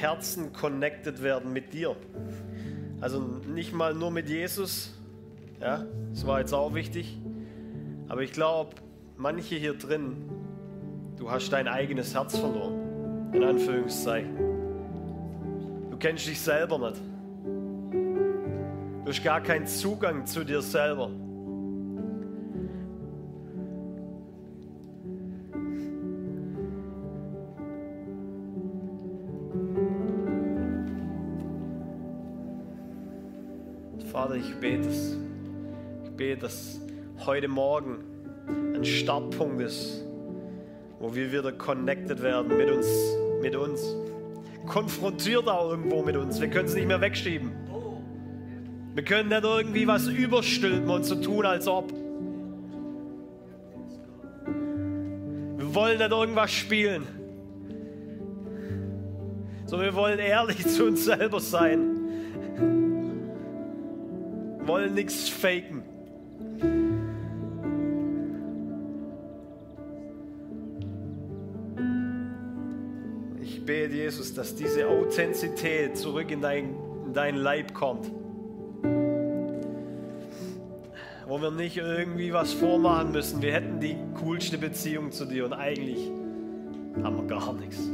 Herzen 0.00 0.54
connected 0.54 1.22
werden 1.22 1.52
mit 1.52 1.74
dir. 1.74 1.94
Also 3.00 3.20
nicht 3.20 3.74
mal 3.74 3.94
nur 3.94 4.10
mit 4.10 4.28
Jesus, 4.28 4.94
ja, 5.60 5.84
das 6.10 6.26
war 6.26 6.40
jetzt 6.40 6.54
auch 6.54 6.72
wichtig, 6.72 7.18
aber 8.08 8.22
ich 8.22 8.32
glaube, 8.32 8.70
manche 9.18 9.56
hier 9.56 9.74
drin, 9.74 10.16
du 11.18 11.30
hast 11.30 11.50
dein 11.50 11.68
eigenes 11.68 12.14
Herz 12.14 12.38
verloren, 12.38 13.32
in 13.34 13.44
Anführungszeichen. 13.44 14.34
Du 15.90 15.98
kennst 15.98 16.26
dich 16.26 16.40
selber 16.40 16.78
nicht. 16.78 17.02
Du 19.04 19.10
hast 19.10 19.22
gar 19.22 19.42
keinen 19.42 19.66
Zugang 19.66 20.24
zu 20.24 20.42
dir 20.42 20.62
selber. 20.62 21.10
Vater, 34.22 34.36
ich 34.36 34.54
bete 34.60 34.88
es. 34.88 35.18
Ich 36.04 36.10
bete, 36.12 36.42
dass 36.42 36.80
heute 37.26 37.48
Morgen 37.48 38.04
ein 38.72 38.84
Startpunkt 38.84 39.60
ist, 39.60 40.04
wo 41.00 41.12
wir 41.12 41.32
wieder 41.32 41.50
connected 41.50 42.22
werden 42.22 42.56
mit 42.56 42.70
uns, 42.70 42.86
mit 43.40 43.56
uns. 43.56 43.96
Konfrontiert 44.64 45.48
auch 45.48 45.70
irgendwo 45.70 46.04
mit 46.04 46.16
uns. 46.16 46.40
Wir 46.40 46.48
können 46.48 46.66
es 46.66 46.74
nicht 46.76 46.86
mehr 46.86 47.00
wegschieben. 47.00 47.50
Wir 48.94 49.02
können 49.02 49.28
nicht 49.28 49.42
irgendwie 49.42 49.88
was 49.88 50.06
überstülpen 50.06 50.88
und 50.88 51.04
so 51.04 51.16
tun, 51.16 51.44
als 51.44 51.66
ob. 51.66 51.92
Wir 55.56 55.74
wollen 55.74 55.98
nicht 55.98 56.12
irgendwas 56.12 56.52
spielen. 56.52 57.08
Sondern 59.66 59.88
wir 59.88 59.96
wollen 59.96 60.20
ehrlich 60.20 60.64
zu 60.68 60.84
uns 60.84 61.06
selber 61.06 61.40
sein. 61.40 61.91
Wollen 64.72 64.94
nichts 64.94 65.28
faken. 65.28 65.82
Ich 73.42 73.62
bete, 73.66 73.94
Jesus, 73.94 74.32
dass 74.32 74.54
diese 74.54 74.88
Authentizität 74.88 75.98
zurück 75.98 76.30
in, 76.30 76.40
dein, 76.40 76.74
in 77.04 77.12
deinen 77.12 77.36
Leib 77.36 77.74
kommt. 77.74 78.10
Wo 81.26 81.42
wir 81.42 81.50
nicht 81.50 81.76
irgendwie 81.76 82.32
was 82.32 82.54
vormachen 82.54 83.12
müssen. 83.12 83.42
Wir 83.42 83.52
hätten 83.52 83.78
die 83.78 83.98
coolste 84.22 84.56
Beziehung 84.56 85.12
zu 85.12 85.26
dir 85.26 85.44
und 85.44 85.52
eigentlich 85.52 86.10
haben 87.02 87.16
wir 87.18 87.26
gar 87.26 87.52
nichts. 87.52 87.90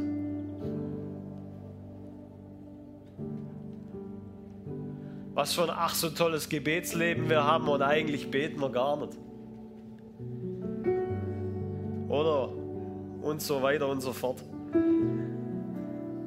Was 5.38 5.54
für 5.54 5.62
ein 5.62 5.70
ach 5.70 5.94
so 5.94 6.10
tolles 6.10 6.48
Gebetsleben 6.48 7.30
wir 7.30 7.44
haben 7.44 7.68
und 7.68 7.80
eigentlich 7.80 8.28
beten 8.28 8.60
wir 8.60 8.70
gar 8.70 8.96
nicht. 8.96 9.16
Oder 12.08 12.48
und 13.22 13.40
so 13.40 13.62
weiter 13.62 13.86
und 13.86 14.00
so 14.00 14.12
fort. 14.12 14.42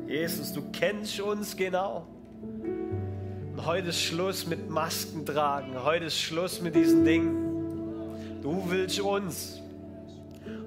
Jesus, 0.07 0.53
du 0.53 0.62
kennst 0.72 1.20
uns 1.20 1.57
genau. 1.57 2.07
Und 3.51 3.66
heute 3.66 3.89
ist 3.89 3.99
Schluss 3.99 4.47
mit 4.47 4.70
Masken 4.70 5.26
tragen. 5.26 5.84
Heute 5.84 6.05
ist 6.05 6.18
Schluss 6.18 6.62
mit 6.62 6.74
diesen 6.74 7.03
Dingen. 7.03 8.39
Du 8.41 8.64
willst 8.70 9.01
uns. 9.01 9.62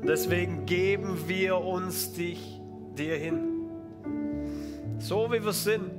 Und 0.02 0.06
deswegen 0.06 0.66
geben 0.66 1.16
wir 1.28 1.56
uns 1.56 2.12
dich 2.12 2.60
dir 2.94 3.16
hin. 3.16 3.38
So 4.98 5.32
wie 5.32 5.42
wir 5.42 5.54
sind. 5.54 5.93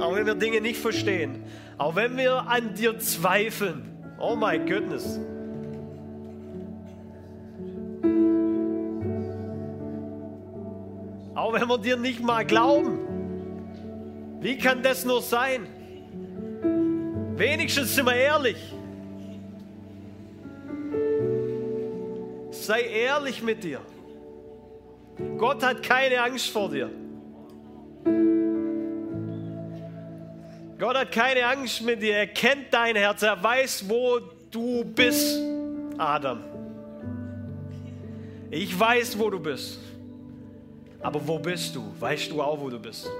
Auch 0.00 0.14
wenn 0.14 0.26
wir 0.26 0.34
Dinge 0.34 0.60
nicht 0.60 0.78
verstehen. 0.78 1.42
Auch 1.76 1.96
wenn 1.96 2.16
wir 2.16 2.48
an 2.48 2.74
dir 2.74 2.98
zweifeln. 2.98 3.96
Oh 4.18 4.36
my 4.36 4.58
goodness. 4.58 5.18
Auch 11.34 11.52
wenn 11.52 11.68
wir 11.68 11.78
dir 11.78 11.96
nicht 11.96 12.20
mal 12.20 12.44
glauben. 12.44 12.98
Wie 14.40 14.58
kann 14.58 14.82
das 14.82 15.04
nur 15.04 15.22
sein? 15.22 15.66
Wenigstens 17.36 17.94
sind 17.94 18.06
wir 18.06 18.14
ehrlich. 18.14 18.56
Sei 22.50 22.82
ehrlich 22.82 23.42
mit 23.42 23.64
dir. 23.64 23.80
Gott 25.38 25.62
hat 25.64 25.82
keine 25.82 26.20
Angst 26.20 26.50
vor 26.50 26.70
dir. 26.70 26.90
Gott 30.78 30.96
hat 30.96 31.10
keine 31.10 31.44
Angst 31.44 31.82
mit 31.82 32.00
dir. 32.02 32.14
Er 32.14 32.26
kennt 32.28 32.72
dein 32.72 32.94
Herz. 32.94 33.22
Er 33.22 33.42
weiß, 33.42 33.88
wo 33.88 34.20
du 34.50 34.84
bist, 34.84 35.40
Adam. 35.98 36.44
Ich 38.50 38.78
weiß, 38.78 39.18
wo 39.18 39.28
du 39.28 39.40
bist. 39.40 39.80
Aber 41.00 41.26
wo 41.26 41.38
bist 41.38 41.74
du? 41.74 41.82
Weißt 41.98 42.30
du 42.30 42.40
auch, 42.40 42.60
wo 42.60 42.70
du 42.70 42.78
bist? 42.78 43.10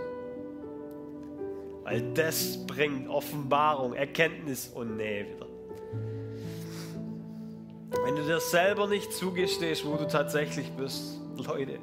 Weil 1.83 2.13
das 2.15 2.65
bringt 2.67 3.09
Offenbarung, 3.09 3.95
Erkenntnis 3.95 4.69
und 4.69 4.97
Nähe 4.97 5.27
wieder. 5.27 5.47
Wenn 8.05 8.15
du 8.15 8.23
dir 8.23 8.41
selber 8.41 8.87
nicht 8.87 9.13
zugestehst, 9.13 9.85
wo 9.85 9.97
du 9.97 10.07
tatsächlich 10.07 10.71
bist, 10.73 11.21
Leute, 11.37 11.79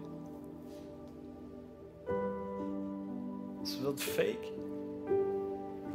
es 3.64 3.82
wird 3.82 4.00
fake. 4.00 4.55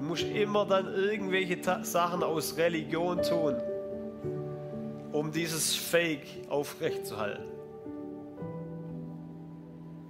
Du 0.01 0.07
musst 0.07 0.25
immer 0.25 0.65
dann 0.65 0.87
irgendwelche 0.95 1.59
Sachen 1.83 2.23
aus 2.23 2.57
Religion 2.57 3.21
tun, 3.21 3.57
um 5.13 5.31
dieses 5.31 5.77
Fake 5.77 6.27
aufrechtzuerhalten. 6.49 7.45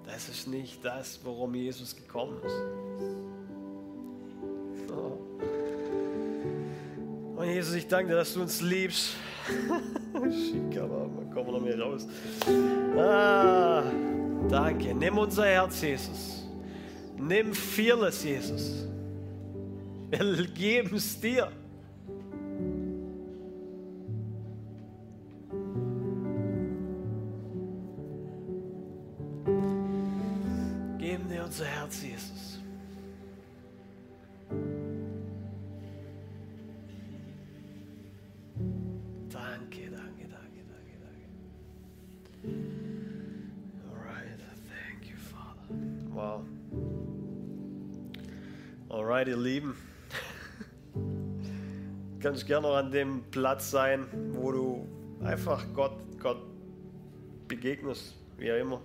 Das 0.07 0.28
ist 0.28 0.47
nicht 0.47 0.84
das, 0.84 1.18
worum 1.24 1.57
Jesus 1.57 1.97
gekommen 1.97 2.36
ist. 2.45 2.62
Oh. 4.93 5.18
Und 7.41 7.49
Jesus, 7.49 7.74
ich 7.74 7.88
danke 7.88 8.11
dir, 8.11 8.16
dass 8.16 8.34
du 8.34 8.43
uns 8.43 8.61
liebst. 8.61 9.14
Kommen 10.12 11.47
wir 11.47 11.53
noch 11.53 11.61
mehr 11.61 11.80
raus. 11.80 12.07
Ah, 12.97 13.82
danke. 14.49 14.95
Nimm 14.95 15.18
unser 15.18 15.47
Herz, 15.47 15.82
Jesus. 15.82 16.45
Nimm 17.18 17.53
vieles, 17.53 18.22
Jesus. 18.22 18.89
Wir 20.11 20.46
geben 20.48 20.98
gerne 52.51 52.66
noch 52.66 52.74
an 52.74 52.90
dem 52.90 53.22
Platz 53.30 53.70
sein, 53.70 54.09
wo 54.32 54.51
du 54.51 54.88
einfach 55.22 55.64
Gott, 55.72 55.92
Gott 56.18 56.42
begegnest, 57.46 58.16
wie 58.38 58.51
auch 58.51 58.57
immer. 58.57 58.80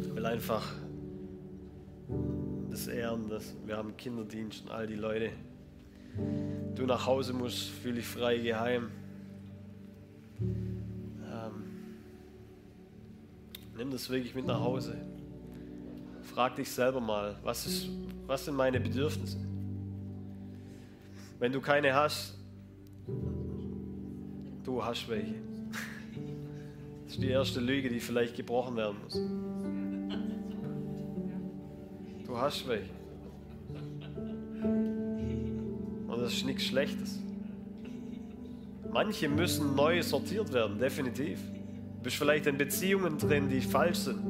Ich 0.00 0.14
will 0.14 0.24
einfach 0.24 0.64
das 2.70 2.86
ehren, 2.86 3.28
dass 3.28 3.52
wir 3.66 3.76
haben 3.76 3.96
Kinderdienst 3.96 4.62
und 4.62 4.70
all 4.70 4.86
die 4.86 4.94
Leute. 4.94 5.30
Du 6.76 6.86
nach 6.86 7.04
Hause 7.04 7.32
musst, 7.32 7.70
fühle 7.70 7.98
ich 7.98 8.06
frei, 8.06 8.38
geheim. 8.38 8.92
Ähm, 10.40 11.64
nimm 13.76 13.90
das 13.90 14.08
wirklich 14.08 14.36
mit 14.36 14.46
nach 14.46 14.60
Hause. 14.60 14.94
Frag 16.22 16.54
dich 16.54 16.70
selber 16.70 17.00
mal, 17.00 17.34
was, 17.42 17.66
ist, 17.66 17.88
was 18.28 18.44
sind 18.44 18.54
meine 18.54 18.78
Bedürfnisse? 18.78 19.48
Wenn 21.38 21.52
du 21.52 21.60
keine 21.60 21.94
hast, 21.94 22.36
du 24.64 24.84
hast 24.84 25.08
welche. 25.08 25.34
Das 27.04 27.14
ist 27.14 27.22
die 27.22 27.28
erste 27.28 27.60
Lüge, 27.60 27.88
die 27.88 28.00
vielleicht 28.00 28.36
gebrochen 28.36 28.76
werden 28.76 28.96
muss. 29.02 29.14
Du 32.26 32.36
hast 32.36 32.66
welche. 32.68 32.90
Und 36.08 36.20
das 36.20 36.32
ist 36.32 36.44
nichts 36.44 36.64
Schlechtes. 36.64 37.20
Manche 38.92 39.28
müssen 39.28 39.76
neu 39.76 40.02
sortiert 40.02 40.52
werden, 40.52 40.78
definitiv. 40.78 41.38
Du 41.98 42.02
bist 42.02 42.16
vielleicht 42.16 42.46
in 42.46 42.58
Beziehungen 42.58 43.16
drin, 43.16 43.48
die 43.48 43.60
falsch 43.60 43.98
sind. 43.98 44.20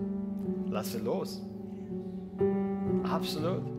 Lass 0.71 0.93
sie 0.93 0.99
los. 0.99 1.41
Absolut. 3.05 3.78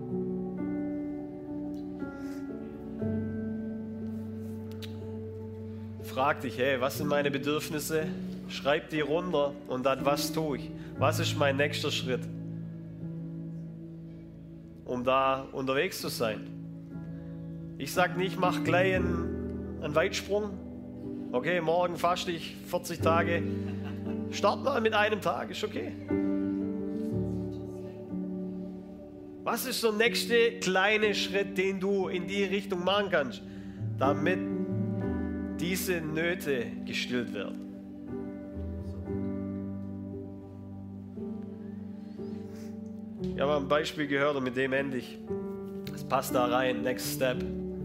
Frag 6.19 6.41
dich, 6.41 6.57
hey, 6.57 6.81
was 6.81 6.97
sind 6.97 7.07
meine 7.07 7.31
Bedürfnisse? 7.31 8.05
Schreib 8.49 8.89
die 8.89 8.99
runter 8.99 9.53
und 9.69 9.85
dann, 9.85 10.03
was 10.03 10.33
tue 10.33 10.57
ich? 10.57 10.69
Was 10.97 11.17
ist 11.17 11.37
mein 11.37 11.55
nächster 11.55 11.91
Schritt? 11.91 12.19
Um 14.83 15.05
da 15.05 15.47
unterwegs 15.53 16.01
zu 16.01 16.09
sein. 16.09 16.49
Ich 17.77 17.93
sage 17.93 18.19
nicht, 18.19 18.37
mach 18.37 18.65
gleich 18.65 18.95
einen, 18.95 19.79
einen 19.81 19.95
Weitsprung. 19.95 20.49
Okay, 21.31 21.61
morgen 21.61 21.95
faste 21.95 22.31
ich 22.31 22.53
40 22.65 22.99
Tage. 22.99 23.41
Start 24.31 24.61
mal 24.65 24.81
mit 24.81 24.93
einem 24.93 25.21
Tag, 25.21 25.51
ist 25.51 25.63
okay. 25.63 25.93
Was 29.45 29.65
ist 29.65 29.81
der 29.85 29.93
nächste 29.93 30.59
kleine 30.59 31.15
Schritt, 31.15 31.57
den 31.57 31.79
du 31.79 32.09
in 32.09 32.27
die 32.27 32.43
Richtung 32.43 32.83
machen 32.83 33.07
kannst, 33.09 33.41
damit 33.97 34.48
diese 35.59 36.01
Nöte 36.01 36.65
gestillt 36.85 37.33
werden? 37.33 37.69
Ich 43.21 43.39
habe 43.41 43.57
ein 43.57 43.67
Beispiel 43.67 44.07
gehört 44.07 44.35
und 44.35 44.43
mit 44.43 44.55
dem 44.55 44.73
endlich. 44.73 45.17
Es 45.93 46.03
passt 46.03 46.33
da 46.33 46.45
rein. 46.45 46.81
Next 46.81 47.15
Step. 47.15 47.43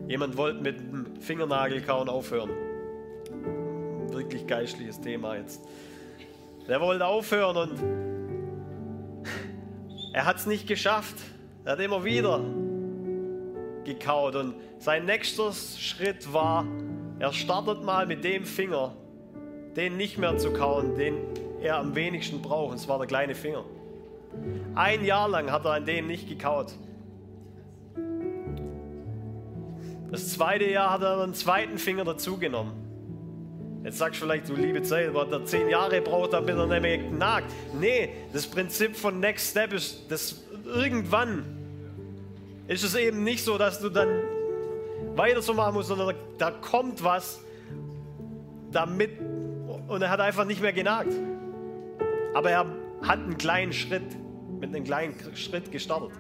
Jemand 0.09 0.37
wollte 0.37 0.61
mit 0.61 0.79
dem 0.79 1.07
Fingernagel 1.21 1.81
kauen 1.83 2.09
aufhören. 2.09 2.51
wirklich 4.11 4.47
geistliches 4.47 5.01
Thema 5.01 5.37
jetzt. 5.37 5.61
Der 6.69 6.81
wollte 6.81 7.07
aufhören 7.07 7.57
und 7.57 7.83
er 10.13 10.25
hat 10.25 10.37
es 10.37 10.47
nicht 10.47 10.67
geschafft. 10.67 11.17
Er 11.65 11.73
hat 11.73 11.81
immer 11.81 12.05
wieder 12.05 12.41
gekaut 13.85 14.37
und 14.37 14.55
sein 14.79 15.05
nächster 15.05 15.53
Schritt 15.53 16.33
war, 16.33 16.67
er 17.25 17.33
startet 17.33 17.83
mal 17.83 18.07
mit 18.07 18.23
dem 18.23 18.45
Finger, 18.45 18.93
den 19.77 19.97
nicht 19.97 20.19
mehr 20.19 20.37
zu 20.37 20.53
kauen, 20.53 20.95
den 20.95 21.15
er 21.63 21.79
am 21.79 21.95
wenigsten 21.95 22.43
braucht, 22.43 22.73
und 22.73 22.79
zwar 22.79 22.99
der 22.99 23.07
kleine 23.07 23.35
Finger. 23.35 23.65
Ein 24.75 25.07
Jahr 25.07 25.27
lang 25.31 25.51
hat 25.51 25.65
er 25.65 25.73
an 25.73 25.87
dem 25.87 26.07
nicht 26.07 26.29
gekaut. 26.29 26.75
Das 30.11 30.35
zweite 30.35 30.67
Jahr 30.67 30.91
hat 30.91 31.01
er 31.01 31.23
einen 31.23 31.33
zweiten 31.33 31.79
Finger 31.79 32.05
dazugenommen. 32.05 32.75
Jetzt 33.85 33.97
sagst 33.97 34.21
du 34.21 34.27
vielleicht, 34.27 34.51
du 34.51 34.55
liebe 34.55 34.83
Zeit, 34.83 35.09
aber 35.09 35.25
der 35.25 35.47
zehn 35.47 35.71
Jahre 35.71 36.03
braucht, 36.03 36.35
damit 36.35 36.55
er 36.57 36.67
nicht 36.67 36.83
mehr 36.83 37.11
nagt. 37.11 37.51
Nee, 37.81 38.11
das 38.35 38.47
Prinzip 38.47 38.97
von 38.97 39.19
Next 39.19 39.53
Step 39.53 39.73
ist, 39.73 40.11
dass 40.11 40.45
irgendwann 40.67 41.43
ist 42.69 42.85
es 42.85 42.95
eben 42.95 43.25
nicht 43.25 43.43
so, 43.43 43.57
dass 43.57 43.81
du 43.81 43.89
dann 43.89 44.11
weiter 45.17 45.43
so 45.43 45.55
machen 45.55 45.75
musst, 45.75 45.89
sondern 45.89 46.15
da 46.39 46.51
kommt 46.51 47.03
was 47.03 47.41
damit 48.73 49.13
und 49.89 50.03
er 50.03 50.11
hat 50.11 50.21
einfach 50.21 50.45
nicht 50.45 50.61
mehr 50.61 50.73
genagt. 50.73 51.13
Aber 52.35 52.51
er 52.51 52.67
hat 53.03 53.19
einen 53.19 53.39
kleinen 53.39 53.73
Schritt, 53.73 54.03
mit 54.61 54.75
einem 54.75 54.85
kleinen 54.85 55.15
Schritt 55.35 55.71
gestartet. 55.71 56.11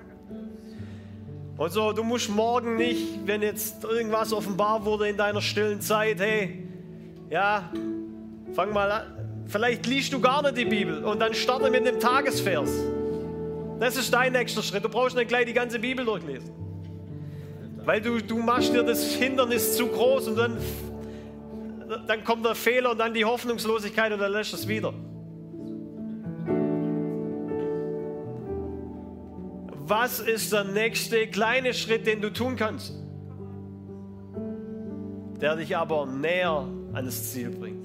Und 1.56 1.72
so, 1.72 1.92
du 1.92 2.02
musst 2.02 2.30
morgen 2.30 2.76
nicht, 2.76 3.26
wenn 3.26 3.42
jetzt 3.42 3.84
irgendwas 3.84 4.32
offenbar 4.32 4.84
wurde 4.84 5.08
in 5.08 5.16
deiner 5.16 5.40
stillen 5.40 5.80
Zeit, 5.80 6.18
hey, 6.18 6.66
ja, 7.30 7.70
fang 8.54 8.72
mal 8.72 8.90
an. 8.90 9.44
Vielleicht 9.46 9.86
liest 9.86 10.12
du 10.12 10.20
gar 10.20 10.42
nicht 10.42 10.56
die 10.56 10.64
Bibel 10.64 11.04
und 11.04 11.20
dann 11.20 11.34
starte 11.34 11.70
mit 11.70 11.86
dem 11.86 12.00
Tagesvers. 12.00 12.70
Das 13.78 13.96
ist 13.96 14.12
dein 14.12 14.32
nächster 14.32 14.62
Schritt. 14.62 14.84
Du 14.84 14.88
brauchst 14.88 15.16
nicht 15.16 15.28
gleich 15.28 15.46
die 15.46 15.52
ganze 15.52 15.78
Bibel 15.78 16.04
durchlesen. 16.04 16.63
Weil 17.84 18.00
du, 18.00 18.20
du 18.20 18.38
machst 18.38 18.72
dir 18.72 18.82
das 18.82 19.12
Hindernis 19.12 19.76
zu 19.76 19.86
groß 19.86 20.28
und 20.28 20.36
dann, 20.36 20.56
dann 22.06 22.24
kommt 22.24 22.44
der 22.44 22.54
Fehler 22.54 22.92
und 22.92 22.98
dann 22.98 23.12
die 23.12 23.24
Hoffnungslosigkeit 23.24 24.12
und 24.12 24.20
dann 24.20 24.32
du 24.52 24.56
es 24.56 24.66
wieder. 24.66 24.94
Was 29.86 30.18
ist 30.18 30.50
der 30.50 30.64
nächste 30.64 31.26
kleine 31.26 31.74
Schritt, 31.74 32.06
den 32.06 32.22
du 32.22 32.32
tun 32.32 32.56
kannst, 32.56 32.94
der 35.42 35.56
dich 35.56 35.76
aber 35.76 36.06
näher 36.06 36.66
ans 36.94 37.32
Ziel 37.32 37.50
bringt? 37.50 37.84